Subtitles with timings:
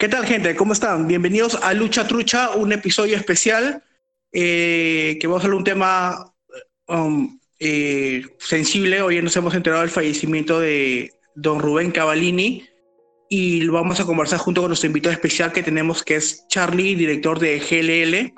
[0.00, 0.56] ¿Qué tal, gente?
[0.56, 1.06] ¿Cómo están?
[1.06, 3.82] Bienvenidos a Lucha Trucha, un episodio especial
[4.32, 6.32] eh, que vamos a hablar un tema
[6.88, 9.02] um, eh, sensible.
[9.02, 12.66] Hoy nos hemos enterado del fallecimiento de don Rubén Cavallini
[13.28, 16.94] y lo vamos a conversar junto con nuestro invitado especial que tenemos, que es Charlie,
[16.94, 18.34] director de GLL.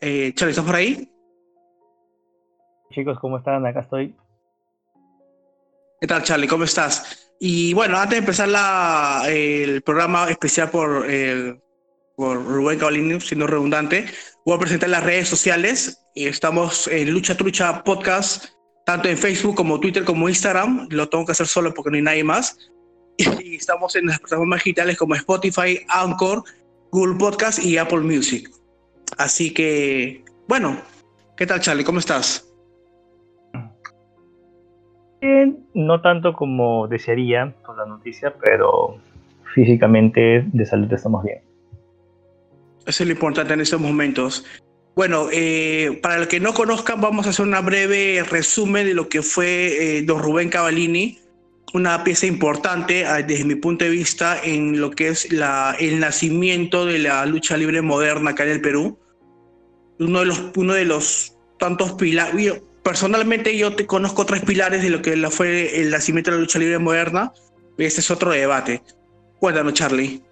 [0.00, 1.12] Eh, Charlie, ¿estás por ahí?
[2.92, 3.66] Chicos, ¿cómo están?
[3.66, 4.16] Acá estoy.
[6.00, 6.48] ¿Qué tal, Charlie?
[6.48, 7.17] ¿Cómo estás?
[7.40, 11.58] Y bueno, antes de empezar la, el programa especial por, eh,
[12.16, 14.06] por Rubén Cavallini, siendo redundante,
[14.44, 16.00] voy a presentar las redes sociales.
[16.14, 18.46] Estamos en Lucha Trucha Podcast,
[18.84, 20.88] tanto en Facebook como Twitter como Instagram.
[20.90, 22.56] Lo tengo que hacer solo porque no hay nadie más.
[23.40, 26.42] Y estamos en las plataformas digitales como Spotify, Anchor,
[26.90, 28.48] Google Podcast y Apple Music.
[29.16, 30.80] Así que, bueno,
[31.36, 31.84] ¿qué tal Charlie?
[31.84, 32.47] ¿Cómo estás?
[35.74, 38.96] No tanto como desearía por la noticia, pero
[39.54, 41.40] físicamente de salud estamos bien.
[42.86, 44.44] Eso es lo importante en estos momentos.
[44.94, 49.08] Bueno, eh, para el que no conozcan, vamos a hacer una breve resumen de lo
[49.08, 51.18] que fue eh, don Rubén Cavallini,
[51.74, 56.86] una pieza importante ah, desde mi punto de vista en lo que es el nacimiento
[56.86, 58.98] de la lucha libre moderna acá en el Perú.
[60.00, 64.88] Uno de los, uno de los tantos pilares, personalmente yo te conozco tres pilares de
[64.88, 67.34] lo que fue el nacimiento de la lucha libre moderna.
[67.76, 68.80] Y ese es otro debate.
[69.38, 70.22] Cuéntanos, Charlie.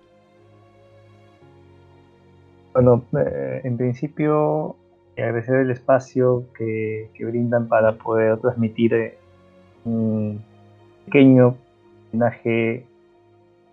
[2.72, 4.74] Bueno, eh, en principio,
[5.18, 9.18] agradecer el espacio que, brindan para poder transmitir eh,
[9.84, 10.42] un
[11.04, 11.58] pequeño
[12.10, 12.86] homenaje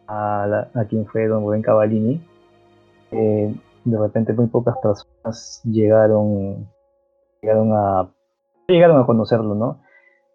[0.10, 2.22] a, quien fue don Rubén Cavallini.
[3.12, 6.68] Eh, de repente muy pocas personas llegaron,
[7.42, 8.10] llegaron a
[8.74, 9.82] llegaron a conocerlo, ¿no?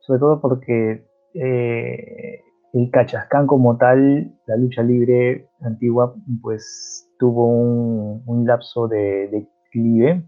[0.00, 2.40] Sobre todo porque eh,
[2.72, 10.24] el Cachascán como tal, la lucha libre antigua, pues tuvo un, lapso de, declive,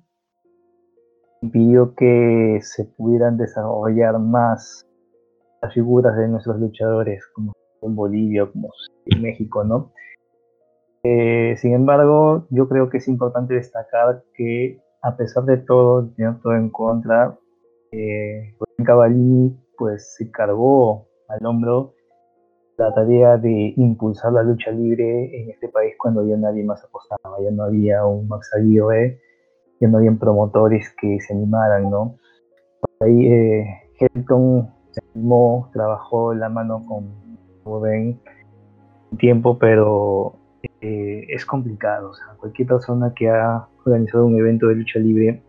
[1.43, 4.87] impidió que se pudieran desarrollar más
[5.62, 8.71] las figuras de nuestros luchadores, como en Bolivia, como
[9.06, 9.92] en México, ¿no?
[11.03, 16.41] Eh, sin embargo, yo creo que es importante destacar que a pesar de todo, tener
[16.41, 17.38] todo en contra,
[17.93, 21.95] eh, Cavallini pues se cargó al hombro
[22.77, 27.37] la tarea de impulsar la lucha libre en este país cuando ya nadie más apostaba,
[27.43, 29.21] ya no había un Max Aguirre,
[29.81, 32.17] ya no habían promotores que se animaran, ¿no?
[33.01, 33.67] ahí eh,
[33.99, 37.11] Helton se animó, trabajó la mano con
[37.65, 38.19] Rubén
[39.19, 40.34] tiempo, pero
[40.81, 45.43] eh, es complicado, o cualquier persona que ha organizado un evento de lucha libre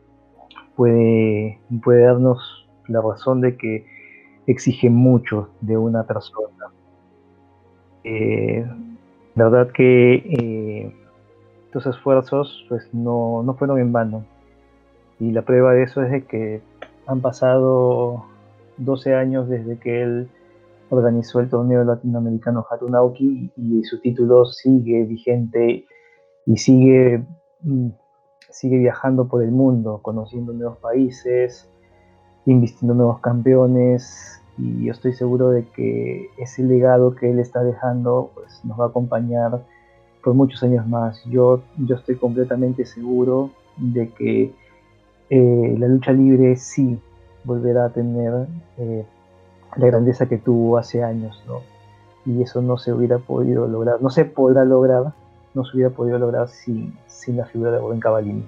[0.82, 3.86] puede, puede darnos la razón de que
[4.48, 6.72] exige mucho de una persona.
[8.04, 8.66] Eh,
[9.36, 10.96] verdad que eh,
[11.68, 14.26] estos esfuerzos pues no, no, fueron en vano.
[15.20, 16.64] Y la prueba de eso es de que
[17.06, 18.26] han pasado
[18.78, 20.30] 12 años desde que él
[20.90, 25.86] organizó el torneo latinoamericano Hatunauki y su título sigue vigente
[26.48, 27.24] y sigue
[27.62, 27.90] mm,
[28.52, 31.70] sigue viajando por el mundo, conociendo nuevos países,
[32.46, 38.32] invistiendo nuevos campeones y yo estoy seguro de que ese legado que él está dejando
[38.36, 39.64] pues, nos va a acompañar
[40.24, 41.24] por muchos años más.
[41.26, 44.54] Yo, yo estoy completamente seguro de que
[45.30, 47.00] eh, la lucha libre sí
[47.44, 48.48] volverá a tener
[48.78, 49.06] eh,
[49.78, 51.62] la grandeza que tuvo hace años, ¿no?
[52.26, 55.14] Y eso no se hubiera podido lograr, no se podrá lograr,
[55.54, 58.44] no se hubiera podido lograr sin, sin la figura de Rubén Cavallini.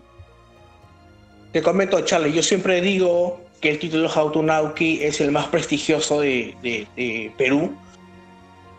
[1.52, 4.10] Te comento, Charlie, yo siempre digo que el título
[4.42, 7.72] Nauki es el más prestigioso de, de, Perú.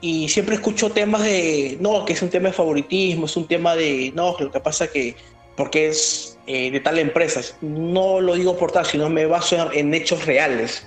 [0.01, 3.75] Y siempre escucho temas de, no, que es un tema de favoritismo, es un tema
[3.75, 5.17] de, no, lo que pasa que,
[5.57, 7.41] porque es eh, de tal empresa.
[7.63, 10.87] No lo digo por tal, sino me baso en, hechos reales.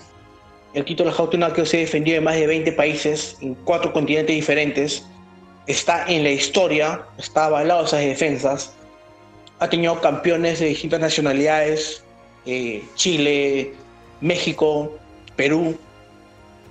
[0.74, 5.08] El título Nauki se defendido en más de 20 países, en cuatro continentes diferentes
[5.68, 8.74] está en la historia, está avalado esas defensas,
[9.60, 12.04] ha tenido campeones de distintas nacionalidades,
[12.46, 13.74] eh, Chile,
[14.22, 14.98] México,
[15.36, 15.78] Perú,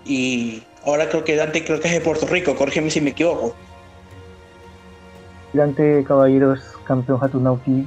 [0.05, 3.55] y ahora creo que Dante creo que es de Puerto Rico, corrígeme si me equivoco.
[5.53, 7.87] Dante Caballero es campeón Hatunauki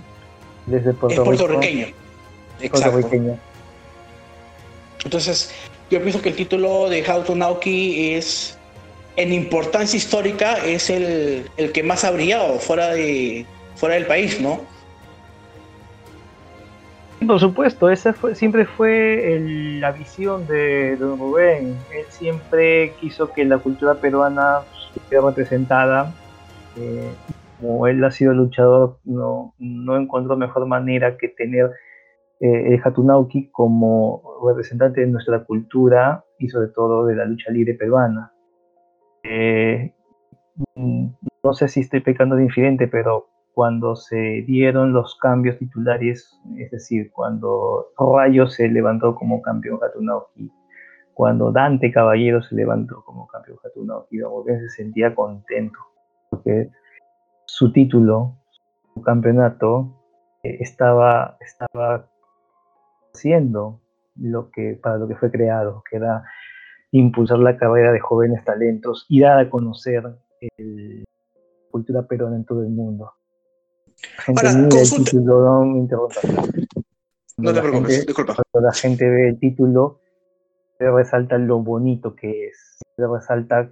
[0.68, 1.88] desde Puerto, es puertorriqueño.
[2.62, 3.10] Exacto.
[5.06, 5.52] Entonces,
[5.90, 8.59] yo pienso que el título de Hatunauki es
[9.20, 13.46] en importancia histórica es el, que más ha brillado fuera, de,
[13.76, 14.62] fuera del país, ¿no?
[17.28, 21.76] Por supuesto, esa fue, siempre fue la visión de Don Rubén.
[21.94, 24.60] Él siempre quiso que la cultura peruana
[24.96, 26.14] estuviera representada.
[26.78, 27.12] Eh,
[27.60, 31.72] como él ha sido luchador, no, no encontró mejor manera que tener
[32.40, 37.74] eh, el Hatunauki como representante de nuestra cultura y sobre todo de la lucha libre
[37.74, 38.32] peruana.
[39.24, 39.94] Eh,
[40.76, 46.72] no sé si estoy pecando de infidente, pero cuando se dieron los cambios titulares, es
[46.72, 50.52] decir, cuando Rayo se levantó como campeón Hatunauki,
[51.14, 55.78] cuando Dante Caballero se levantó como campeón Hatunauki, se sentía contento,
[56.30, 56.70] porque
[57.46, 58.38] su título,
[58.94, 59.94] su campeonato,
[60.44, 62.06] eh, estaba, estaba
[63.14, 63.82] haciendo
[64.16, 66.24] lo que, para lo que fue creado, que era
[66.92, 70.18] impulsar la carrera de jóvenes talentos y dar a conocer la
[71.72, 73.14] cultura peruana en todo el mundo.
[74.18, 75.88] gente Ahora, el título, no me
[77.38, 78.36] No te preocupes, disculpa.
[78.52, 80.00] Cuando la gente ve el título,
[80.78, 83.70] se resalta lo bonito que es, se resalta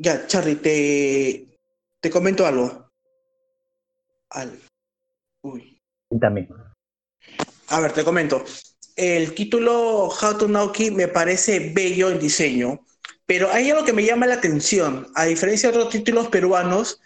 [0.00, 1.58] Ya, Charlie, te,
[2.00, 2.88] te comento algo.
[4.30, 4.56] Al...
[5.42, 5.77] Uy.
[6.20, 6.48] También.
[7.68, 8.44] A ver, te comento.
[8.96, 12.84] El título How to Naoki me parece bello en diseño,
[13.26, 15.06] pero hay algo que me llama la atención.
[15.14, 17.00] A diferencia de otros títulos peruanos,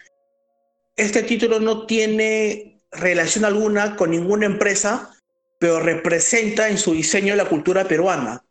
[0.95, 5.13] este título no tiene relación alguna con ninguna empresa,
[5.59, 8.43] pero representa en su diseño la cultura peruana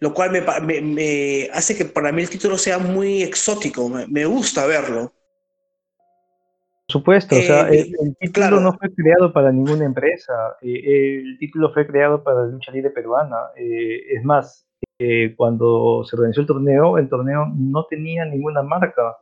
[0.00, 5.12] lo cual me, hace que para mí el título sea muy exótico, me, gusta verlo.
[6.90, 11.72] Supuesto, o sea, eh, el, título no fue creado para ninguna empresa, eh, el título
[11.72, 13.36] fue creado para la lucha libre peruana.
[13.56, 14.66] Eh, es más,
[15.36, 19.16] cuando se organizó el torneo, el torneo no tenía ninguna marca.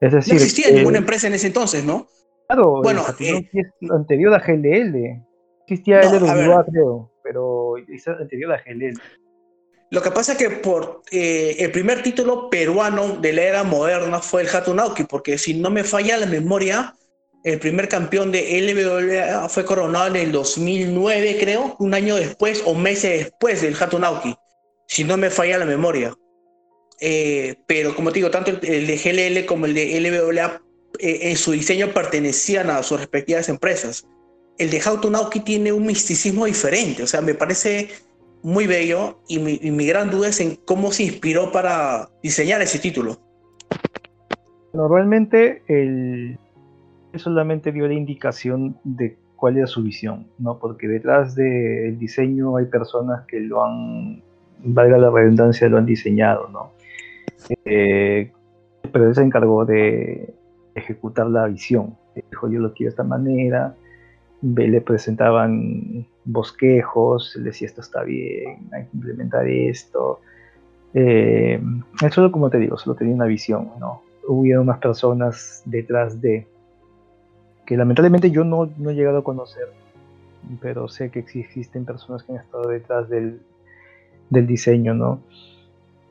[0.00, 2.06] Es decir, no existía ninguna empresa en ese entonces, ¿no?
[2.46, 5.24] Claro, bueno, es anterior a GLL.
[5.66, 9.00] Existía el LWA, creo, pero es anterior a GLL.
[9.94, 14.18] Lo que pasa es que por eh, el primer título peruano de la era moderna
[14.18, 16.96] fue el Hatunauki, porque si no me falla la memoria,
[17.44, 22.74] el primer campeón de LWA fue coronado en el 2009, creo, un año después o
[22.74, 24.34] meses después del Hatunauki,
[24.88, 26.12] si no me falla la memoria.
[26.98, 30.60] Eh, pero como te digo, tanto el de GLL como el de LWA
[30.98, 34.04] eh, en su diseño pertenecían a sus respectivas empresas.
[34.58, 37.90] El de Hatunauki tiene un misticismo diferente, o sea, me parece
[38.44, 43.16] muy bello y mi, gran duda es en cómo se inspiró para diseñar ese título.
[44.74, 46.38] Normalmente él
[47.16, 50.58] solamente dio la indicación de cuál era su visión, ¿no?
[50.58, 54.22] Porque detrás del diseño hay personas que lo han,
[54.62, 56.72] valga la redundancia, lo han diseñado, ¿no?
[57.64, 58.30] Eh,
[58.92, 60.34] pero él se encargó de
[60.74, 61.96] ejecutar la visión.
[62.30, 63.74] Dijo, yo lo quiero de esta manera,
[64.42, 70.20] le presentaban bosquejos, le decía esto está bien, hay que implementar esto.
[70.94, 71.60] Eh,
[72.10, 74.02] solo como te digo, solo tenía una visión, ¿no?
[74.26, 76.46] Hubo más personas detrás de,
[77.66, 79.68] que lamentablemente yo no, no he llegado a conocer,
[80.60, 83.40] pero sé que existen personas que han estado detrás del,
[84.30, 85.20] del diseño, ¿no?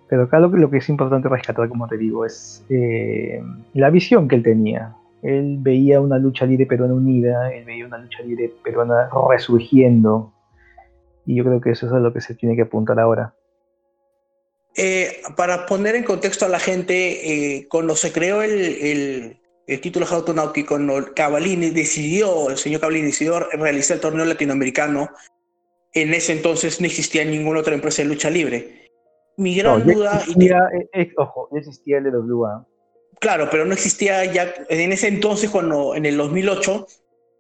[0.10, 3.42] Pero acá lo que, lo que es importante rescatar, como te digo, es eh,
[3.74, 7.98] la visión que él tenía, él veía una lucha libre peruana unida, él veía una
[7.98, 10.34] lucha libre peruana resurgiendo.
[11.26, 13.34] Y yo creo que eso es a lo que se tiene que apuntar ahora.
[14.76, 20.06] Eh, para poner en contexto a la gente, eh, cuando se creó el, el, título
[20.36, 25.10] Nauki, cuando Cavallini decidió, el señor Cavallini decidió realizar el torneo latinoamericano,
[25.94, 28.90] en ese entonces no existía ninguna otra empresa de lucha libre.
[29.38, 30.18] Mi gran duda.
[30.18, 30.60] Existía,
[30.94, 32.68] eh, ojo, ya existía el LWA.
[33.24, 36.88] Claro, pero no existía ya en ese entonces, cuando en el 2008,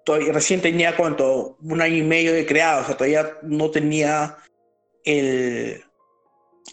[0.05, 4.37] todavía, recién tenía cuánto, un año y medio de creado, o sea, todavía no tenía
[5.03, 5.83] el.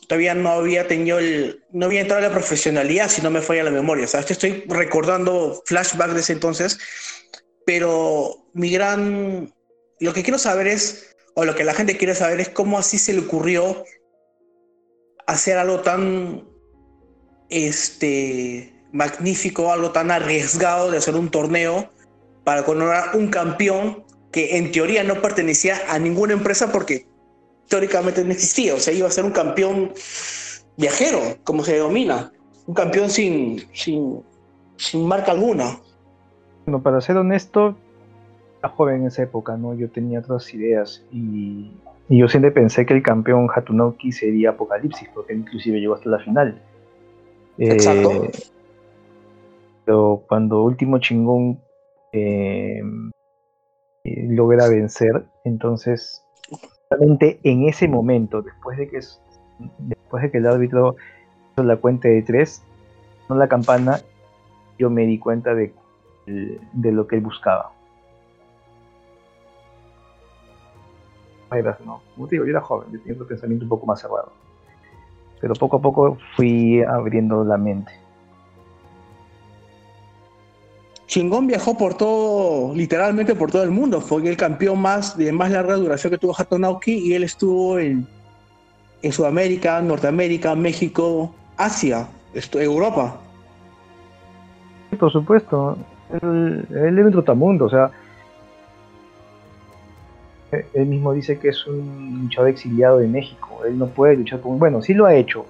[0.06, 1.64] Todavía no había tenido el.
[1.72, 4.04] No había entrado a la profesionalidad, si no me falla la memoria.
[4.04, 6.78] O sea, estoy recordando flashbacks de ese entonces,
[7.66, 9.52] pero mi gran.
[9.98, 12.96] Lo que quiero saber es, o lo que la gente quiere saber es cómo así
[12.96, 13.82] se le ocurrió
[15.26, 16.48] hacer algo tan.
[17.48, 21.88] Este magnífico, algo tan arriesgado de hacer un torneo
[22.44, 27.06] para coronar un campeón que en teoría no pertenecía a ninguna empresa porque
[27.68, 28.74] teóricamente no existía.
[28.74, 29.92] O sea, iba a ser un campeón
[30.76, 32.32] viajero, como se denomina.
[32.66, 34.22] Un campeón sin, sin,
[34.76, 35.78] sin marca alguna.
[36.66, 37.76] Bueno, para ser honesto,
[38.58, 39.74] era joven en esa época, ¿no?
[39.74, 41.72] Yo tenía otras ideas y,
[42.08, 46.18] y yo siempre pensé que el campeón Hatunoki sería Apocalipsis, porque inclusive llegó hasta la
[46.18, 46.60] final.
[47.58, 48.24] Exacto.
[48.24, 48.30] Eh,
[50.28, 51.60] cuando Último Chingón
[52.12, 52.82] eh,
[54.04, 56.24] logra vencer, entonces,
[56.90, 59.00] realmente en ese momento, después de que
[59.78, 60.96] Después de que el árbitro
[61.52, 62.62] hizo la cuenta de tres,
[63.28, 64.00] no la campana,
[64.78, 65.74] yo me di cuenta de,
[66.26, 67.72] de lo que él buscaba.
[71.84, 72.00] ¿no?
[72.14, 74.32] Como te digo, yo era joven, yo tenía un pensamiento un poco más cerrado.
[75.40, 77.92] Pero poco a poco fui abriendo la mente.
[81.10, 84.00] Chingón viajó por todo, literalmente por todo el mundo.
[84.00, 88.06] Fue el campeón más de más larga duración que tuvo Hatonauki y él estuvo en,
[89.02, 92.06] en Sudamérica, Norteamérica, México, Asia,
[92.54, 93.20] Europa.
[95.00, 95.78] Por supuesto,
[96.12, 97.90] él, él es un trotamundo, o sea,
[100.52, 103.64] él mismo dice que es un luchador exiliado de México.
[103.66, 104.60] Él no puede luchar con.
[104.60, 105.44] Bueno, sí lo ha hecho,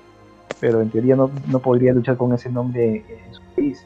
[0.59, 3.85] pero en teoría no, no podría luchar con ese nombre en su país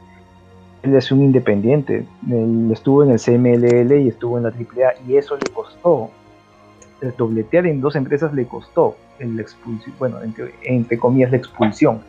[0.84, 2.04] él es un independiente.
[2.30, 6.10] Él estuvo en el CMLL y estuvo en la AAA y eso le costó.
[7.00, 12.00] El dobletear en dos empresas le costó el expulsión, bueno, entre, comillas la expulsión.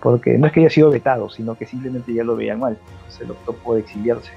[0.00, 2.78] Porque no es que haya sido vetado, sino que simplemente ya lo veían mal.
[3.08, 4.30] Se lo optó por exiliarse.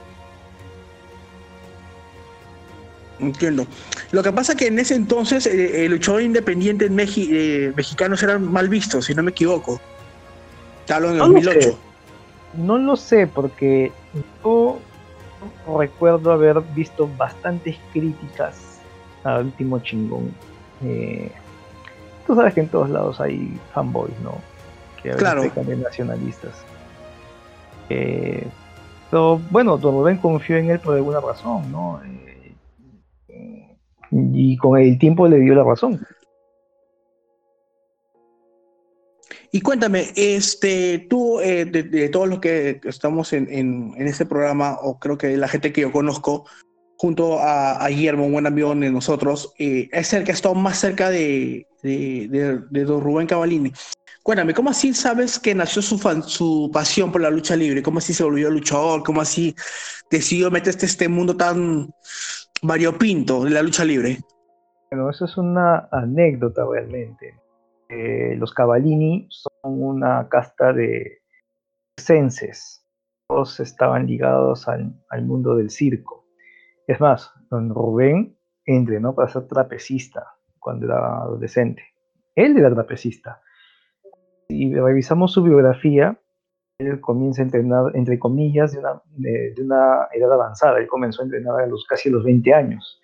[3.20, 3.68] Entiendo.
[4.12, 8.24] Lo que pasa es que en ese entonces eh, el luchador independiente en eh, mexicanos
[8.24, 9.80] eran mal vistos, si no me equivoco.
[10.88, 11.89] Hablo en 2008.
[12.54, 13.92] No lo sé, porque
[14.44, 14.80] yo
[15.78, 18.80] recuerdo haber visto bastantes críticas
[19.24, 20.34] al último chingón.
[20.84, 21.32] Eh,
[22.26, 24.36] tú sabes que en todos lados hay fanboys, ¿no?
[25.02, 25.78] Que a veces claro.
[25.78, 26.54] nacionalistas.
[27.90, 28.48] Eh,
[29.10, 32.02] pero bueno, Don Rubén confió en él por alguna razón, ¿no?
[32.06, 32.56] Eh,
[34.12, 36.06] y con el tiempo le dio la razón.
[39.52, 45.00] Y cuéntame, este, tú, eh, de, todos los que estamos en, en, este programa, o
[45.00, 46.46] creo que la gente que yo conozco,
[46.98, 50.78] junto a, Guillermo, un buen amigo de nosotros, eh, es el que ha estado más
[50.78, 53.72] cerca de, de, don Rubén Cavalini.
[54.22, 57.82] Cuéntame, ¿cómo así sabes que nació su, su pasión por la lucha libre?
[57.82, 59.02] ¿Cómo así se volvió luchador?
[59.04, 59.56] ¿Cómo así
[60.12, 61.90] decidió meterse en este mundo tan
[62.62, 64.20] variopinto de la lucha libre?
[64.92, 67.34] Bueno, eso es una anécdota realmente.
[67.90, 71.24] Eh, los Cavallini son una casta de
[71.98, 72.86] senses.
[73.28, 74.94] Todos estaban ligados al,
[75.24, 76.28] mundo del circo.
[76.88, 81.84] Es más, don Rubén entrenó para ser trapecista cuando era adolescente.
[82.36, 83.42] Él era trapecista.
[84.48, 86.20] Y revisamos su biografía,
[86.78, 90.80] él comienza a entrenar, entre comillas, de una, edad avanzada.
[90.80, 93.02] Él comenzó a entrenar a los casi los 20 años.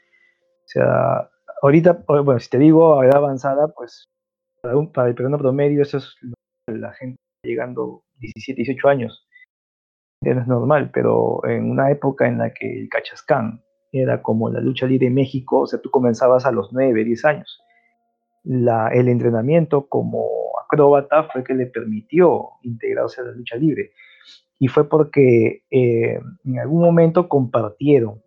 [0.64, 1.30] O sea,
[1.62, 4.10] ahorita, bueno, si te digo edad avanzada, pues
[4.94, 6.16] para, el peruano promedio, eso es
[6.68, 9.28] la gente llegando 17, 18 años.
[10.22, 14.60] No es normal, pero en una época en la que el cachascán era como la
[14.60, 17.62] lucha libre en México, o sea, tú comenzabas a los 9, 10 años.
[18.44, 20.28] La, el entrenamiento como
[20.64, 23.92] acróbata fue que le permitió integrarse a la lucha libre.
[24.60, 28.22] Y fue porque eh, en algún momento compartieron,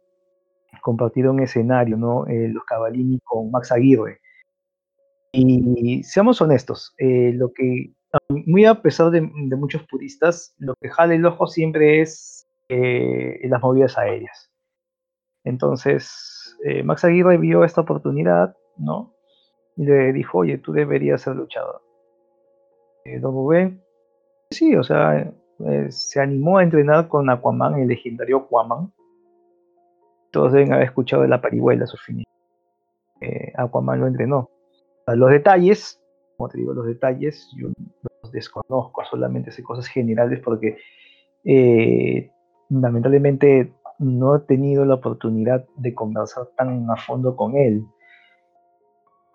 [0.83, 2.27] compartieron escenario, ¿no?
[2.27, 4.21] Eh, los Cavallini con Max Aguirre.
[5.33, 7.93] Y seamos honestos, eh, lo que,
[8.31, 13.61] muy a pesar de, muchos puristas, lo que jale el ojo siempre es eh, las
[13.61, 14.51] movidas aéreas.
[15.45, 19.15] Entonces, eh, Max Aguirre vio esta oportunidad, ¿no?
[19.77, 21.83] Y le dijo, oye, tú deberías ser luchador.
[23.21, 23.83] Don Rubén,
[24.51, 25.33] sí, o sea,
[25.89, 28.93] se animó a entrenar con Aquaman, el legendario Aquaman.
[30.31, 32.23] Todos deben haber escuchado de la parihuela, su fin.
[33.57, 34.51] Aquaman lo entrenó
[35.15, 36.01] los detalles,
[36.37, 37.69] como te digo, los detalles yo
[38.23, 40.79] los desconozco, solamente sé cosas generales porque
[41.45, 42.31] eh,
[42.69, 47.85] lamentablemente no he tenido la oportunidad de conversar tan a fondo con él.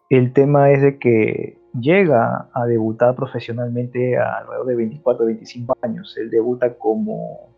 [0.09, 6.15] El tema es de que llega a debutar profesionalmente a alrededor de 24, 25 años.
[6.17, 7.49] Él debuta como,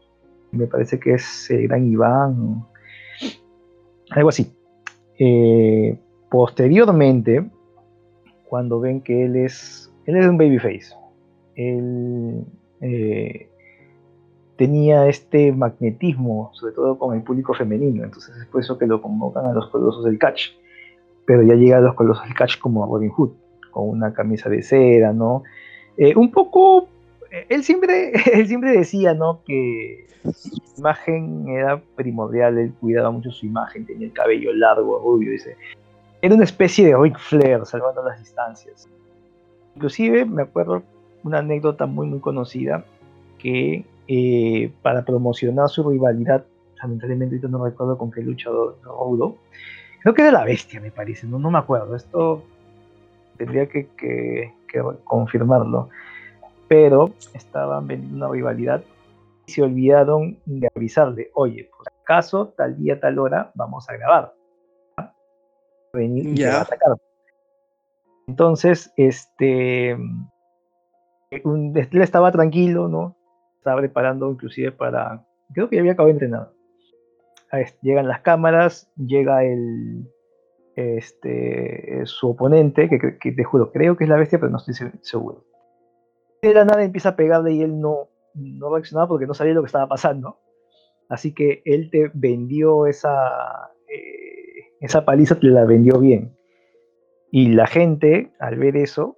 [0.52, 2.66] me parece que es el Gran Iván,
[4.12, 4.56] algo así.
[5.20, 7.50] Eh, posteriormente,
[8.56, 10.96] cuando ven que él es, él es un babyface.
[11.56, 12.46] Él
[12.80, 13.50] eh,
[14.56, 19.02] tenía este magnetismo, sobre todo con el público femenino, entonces es por eso que lo
[19.02, 20.52] convocan a los colosos del catch.
[21.26, 23.32] Pero ya llega a los colosos del catch como Robin Hood,
[23.72, 25.44] con una camisa de seda, ¿no?
[25.98, 26.88] Eh, un poco,
[27.32, 29.42] eh, él siempre, él siempre decía, ¿no?
[29.46, 35.34] Que su imagen era primordial, él cuidaba mucho su imagen, tenía el cabello largo, rubio,
[35.34, 35.58] dice,
[36.26, 38.90] era una especie de Ric Flair, salvando las distancias.
[39.76, 40.82] Inclusive me acuerdo
[41.24, 42.84] una anécdota muy muy conocida
[43.38, 46.44] que eh, para promocionar su rivalidad,
[46.82, 49.36] lamentablemente no recuerdo con qué luchador rudo,
[50.02, 52.44] creo que era la bestia me parece, no, no me acuerdo, esto
[53.38, 54.52] tendría que,
[55.04, 55.90] confirmarlo.
[56.68, 58.84] Pero estaban vendiendo una rivalidad
[59.46, 64.34] y se olvidaron de avisarle, oye, por acaso, tal día, tal hora, vamos a grabar.
[65.96, 66.98] Venir y a atacar.
[68.28, 73.16] Entonces, este, él estaba tranquilo, ¿no?
[73.58, 76.52] Estaba preparando inclusive para, creo que ya había acabado de entrenar.
[77.82, 80.10] Llegan las cámaras, llega el,
[80.76, 85.46] este, su oponente, que, te juro, creo que es la bestia, pero no estoy seguro.
[86.42, 89.62] De la nada empieza a pegarle y él no, no reaccionaba porque no sabía lo
[89.62, 90.40] que estaba pasando.
[91.08, 94.25] Así que él te vendió esa, eh,
[94.86, 96.36] esa paliza, te la vendió bien.
[97.32, 99.16] Y la gente, al ver eso,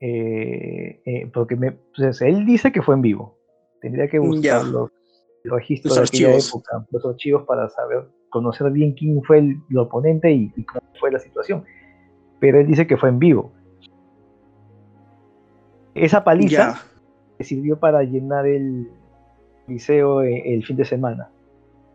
[0.00, 3.38] eh, eh, porque me, pues, él dice que fue en vivo.
[3.80, 4.90] Tendría que buscar los,
[5.44, 10.50] registros de aquella época, los archivos para saber, conocer bien quién fue el, oponente y,
[10.64, 11.64] cómo fue la situación.
[12.40, 13.52] Pero él dice que fue en vivo.
[15.94, 16.82] Esa paliza
[17.40, 18.90] sirvió para llenar el
[19.66, 21.30] liceo eh, el fin de semana.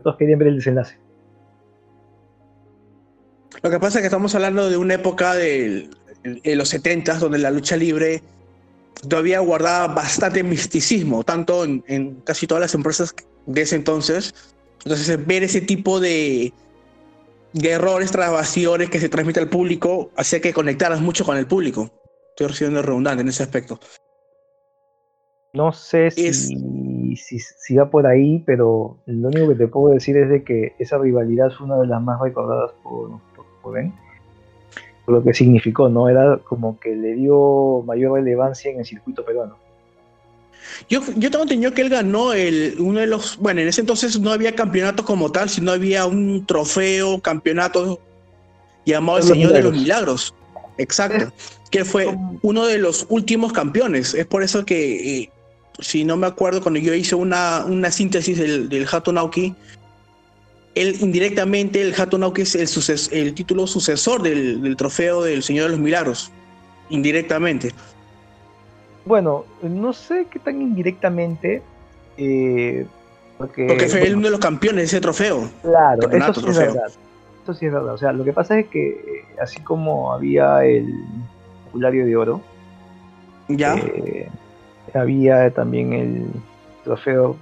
[0.02, 1.01] Todos querían ver el desenlace.
[3.60, 5.90] Lo que pasa es que estamos hablando de una época de,
[6.44, 8.22] los 70 donde la lucha libre
[9.08, 13.14] todavía guardaba bastante misticismo, tanto en, casi todas las empresas
[13.46, 14.34] de ese entonces.
[14.84, 16.52] Entonces, ver ese tipo de,
[17.52, 21.90] de errores, trabaciones que se transmite al público, hacía que conectaras mucho con el público.
[22.36, 23.78] Estoy siendo redundante en ese aspecto.
[25.54, 30.30] No sé si, si, va por ahí, pero lo único que te puedo decir es
[30.30, 33.20] de que esa rivalidad es una de las más recordadas por,
[35.04, 36.08] por lo que significó, ¿no?
[36.08, 39.56] Era como que le dio mayor relevancia en el circuito peruano.
[40.88, 44.18] Yo, yo tengo entendido que él ganó el, uno de los, bueno, en ese entonces
[44.20, 48.00] no había campeonato como tal, sino había un trofeo, campeonato
[48.84, 50.34] llamado el Señor de los Milagros.
[50.78, 51.32] Exacto.
[51.70, 54.14] Que fue uno de los últimos campeones.
[54.14, 55.30] Es por eso que, eh,
[55.80, 59.54] si no me acuerdo, cuando yo hice una, una síntesis del, del Hato Nauki,
[60.74, 65.80] él indirectamente, el Hatunauki es el, el título sucesor del, trofeo del Señor de los
[65.80, 66.32] Milagros.
[66.88, 67.72] Indirectamente.
[69.04, 71.62] Bueno, no sé qué tan indirectamente.
[72.16, 72.86] Eh,
[73.38, 75.48] porque, fue uno de los campeones de ese trofeo.
[75.62, 76.92] Claro, eso sí es verdad.
[77.42, 77.94] Eso sí es verdad.
[77.94, 80.86] O sea, lo que pasa es que eh, así como había el
[81.64, 82.40] populario de oro,
[83.48, 84.28] ya eh,
[84.94, 86.26] había también el
[86.84, 87.36] trofeo,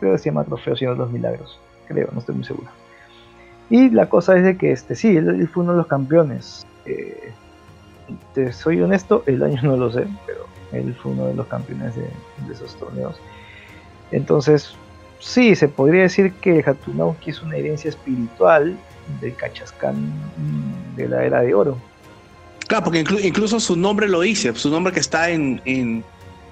[0.00, 2.68] creo que se llama Trofeo Señor de los Milagros creo, no estoy muy seguro.
[3.68, 6.66] Y la cosa es de que este, sí, él, fue uno de los campeones.
[6.86, 7.32] Eh,
[8.34, 11.94] te soy honesto, el año no lo sé, pero él fue uno de los campeones
[11.96, 12.08] de,
[12.52, 13.16] esos torneos.
[14.10, 14.74] Entonces,
[15.18, 18.76] sí, se podría decir que Hatunauki es una herencia espiritual
[19.20, 20.12] del Cachascán
[20.96, 21.78] de la era de oro.
[22.66, 26.04] Claro, porque incluso su nombre lo dice, su nombre que está en, en,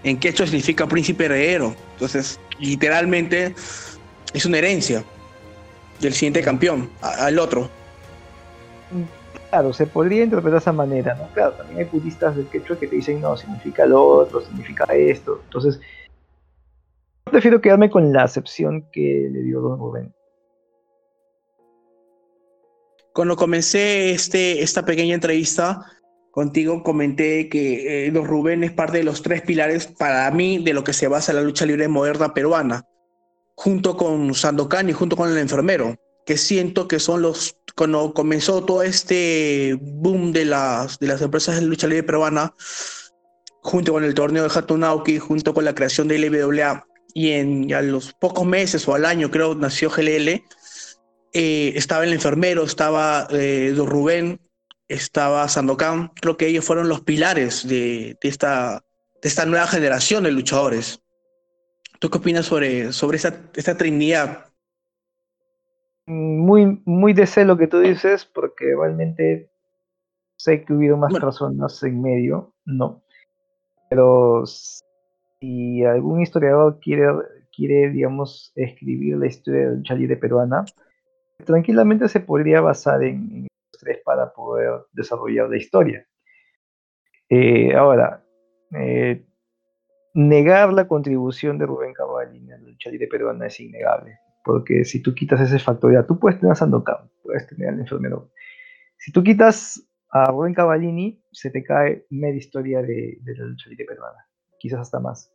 [0.03, 1.75] en quechua significa príncipe heredero.
[1.95, 3.55] Entonces, literalmente
[4.33, 5.05] es una herencia
[6.01, 7.69] del siguiente campeón al otro.
[9.51, 11.29] Claro, se podría interpretar de esa manera, ¿no?
[11.33, 15.41] Claro, también hay budistas del quechua que te dicen, no, significa lo otro, significa esto.
[15.45, 15.81] Entonces,
[17.27, 20.15] yo prefiero quedarme con la acepción que le dio Don Rubén.
[23.15, 25.81] Cuando comencé este, esta pequeña entrevista
[26.31, 30.75] contigo, comenté que eh, Don Rubén es parte de los tres pilares para mí de
[30.75, 32.85] lo que se basa la lucha libre moderna peruana
[33.59, 38.65] junto con Sandokan y junto con el enfermero, que siento que son los, cuando comenzó
[38.65, 42.55] todo este boom de las, de las empresas de lucha libre peruana,
[43.61, 47.83] junto con el torneo de Hatunauki, junto con la creación de LWA, y en a
[47.83, 50.41] los pocos meses o al año creo nació GLL,
[51.33, 54.41] eh, estaba el enfermero, estaba eh, Rubén,
[54.87, 58.85] estaba Sandokan, creo que ellos fueron los pilares de, de, esta,
[59.21, 61.01] de esta nueva generación de luchadores.
[61.99, 64.47] ¿Tú qué opinas sobre, sobre esa, esta trinidad?
[66.07, 69.51] Muy, muy de lo que tú dices, porque realmente
[70.37, 73.03] sé que hubiera más personas en medio, no.
[73.91, 77.07] Pero si algún historiador quiere,
[77.55, 80.65] quiere digamos, escribir la historia del lucha peruana,
[81.45, 83.47] tranquilamente se podría basar en, en
[83.79, 86.07] tres para poder desarrollar la historia.
[87.29, 88.25] Eh, ahora,
[88.73, 89.25] eh,
[90.15, 94.19] negar la contribución de Rubén Cavallini en la lucha libre peruana es innegable.
[94.45, 97.81] Porque si tú quitas ese factor, ya tú puedes tener a Sandokan, puedes tener al
[97.81, 98.31] enfermero.
[98.97, 103.85] Si tú quitas a Rubén Cavallini, se te cae media historia de, la lucha libre
[103.85, 104.27] peruana,
[104.59, 105.33] quizás hasta más.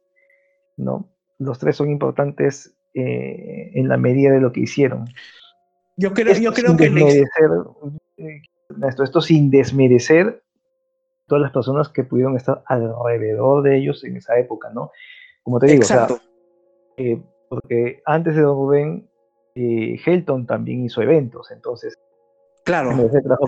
[0.78, 1.14] ¿no?
[1.38, 5.06] Los tres son importantes eh, en la medida de lo que hicieron.
[5.96, 6.88] Yo creo, yo creo que.
[8.88, 10.44] esto, esto sin desmerecer
[11.28, 14.92] todas las personas que pudieron estar alrededor de ellos en esa época, ¿no?
[15.44, 15.84] Como te digo,
[16.98, 19.10] eh, porque antes de Don Rubén,
[19.56, 21.98] eh, Helton también hizo eventos, entonces.
[22.66, 22.92] Claro,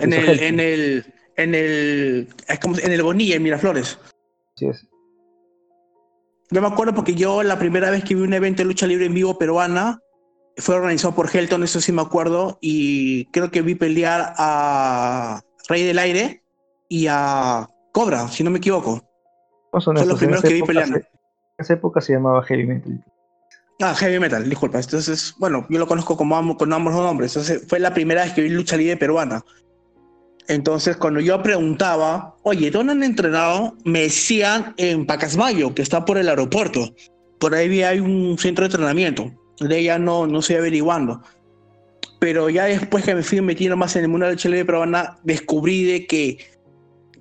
[0.00, 1.04] en el, en el,
[1.36, 3.98] en el, en el Bonilla, en Miraflores.
[4.54, 4.86] Así es.
[6.50, 9.06] Yo me acuerdo porque yo la primera vez que vi un evento de lucha libre
[9.06, 10.00] en vivo peruana
[10.58, 15.82] fue organizado por Helton, eso sí me acuerdo, y creo que vi pelear a Rey
[15.82, 16.42] del Aire
[16.88, 19.02] y a Cobra, si no me equivoco.
[19.78, 20.96] son, los primeros que vi peleando.
[20.98, 21.04] En
[21.58, 23.04] esa época se llamaba Heavy Metal.
[23.80, 24.78] Ah, Heavy Metal, disculpa.
[24.78, 27.36] Entonces, bueno, yo lo conozco como con ambos nombres.
[27.36, 29.42] Entonces, fue la primera vez que vi lucha libre peruana.
[30.48, 33.76] Entonces, cuando yo preguntaba, oye, ¿dónde han entrenado?
[33.84, 36.94] Me decían en Pacasmayo, que está por el aeropuerto.
[37.38, 39.32] Por ahí hay un centro de entrenamiento.
[39.60, 41.22] De ella no, no estoy averiguando.
[42.18, 44.64] Pero ya después que me fui metiendo más en el mundo de la lucha libre
[44.64, 46.38] peruana, descubrí de que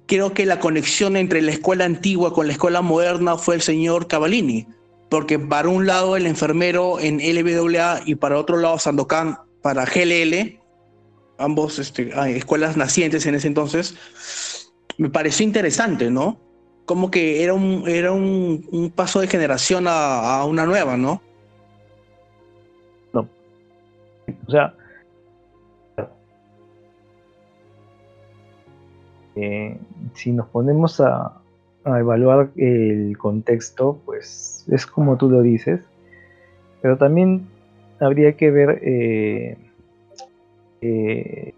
[0.07, 4.07] creo que la conexión entre la escuela antigua con la escuela moderna fue el señor
[4.07, 4.67] Cavallini.
[5.09, 10.59] Porque para un lado el enfermero en LWA y para otro lado Sandokan para GLL
[11.37, 16.39] ambos este, escuelas nacientes en ese entonces, me pareció interesante, ¿no?
[16.85, 21.21] Como que era un, era un, paso de generación a, una nueva, ¿no?
[23.11, 23.27] No.
[24.47, 24.73] O sea,
[29.35, 29.77] eh,
[30.13, 31.41] si nos ponemos a,
[31.85, 35.81] evaluar el contexto, pues es como tú lo dices,
[36.81, 37.45] pero también
[37.99, 39.55] habría que ver eh,
[40.81, 41.53] eh,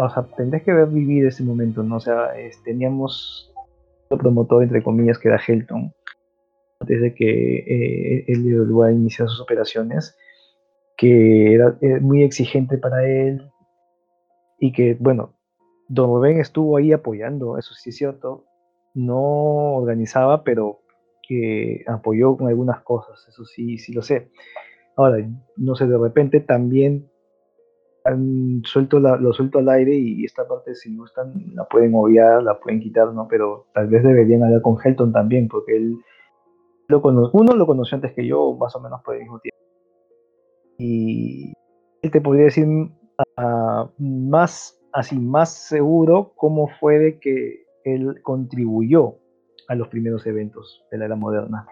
[0.00, 1.96] o sea, tendrías que haber vivido ese momento, ¿no?
[1.96, 2.32] O sea,
[2.64, 3.52] teníamos
[4.08, 5.92] un promotor, entre comillas, que era Helton,
[6.80, 10.16] antes de que eh, él de iniciara sus operaciones,
[10.96, 13.50] que era, eh, muy exigente para él
[14.58, 15.34] y que, bueno,
[15.88, 18.44] Don Rubén estuvo ahí apoyando, eso sí es cierto,
[18.94, 20.80] no organizaba, pero
[21.26, 24.30] que apoyó con algunas cosas, eso sí, sí lo sé.
[24.96, 25.18] Ahora,
[25.56, 27.10] no sé, de repente también
[28.64, 32.58] suelto lo suelto al aire y esta parte si no están la pueden obviar, la
[32.58, 33.26] pueden quitar, ¿no?
[33.28, 35.98] Pero tal vez deberían hablar con Helton también, porque él
[36.88, 39.58] lo uno lo conoció antes que yo, más o menos por el mismo tiempo.
[40.78, 41.52] Y
[42.02, 49.16] él te podría decir uh, más, así, más seguro cómo fue de que él contribuyó
[49.68, 51.66] a los primeros eventos de la era moderna.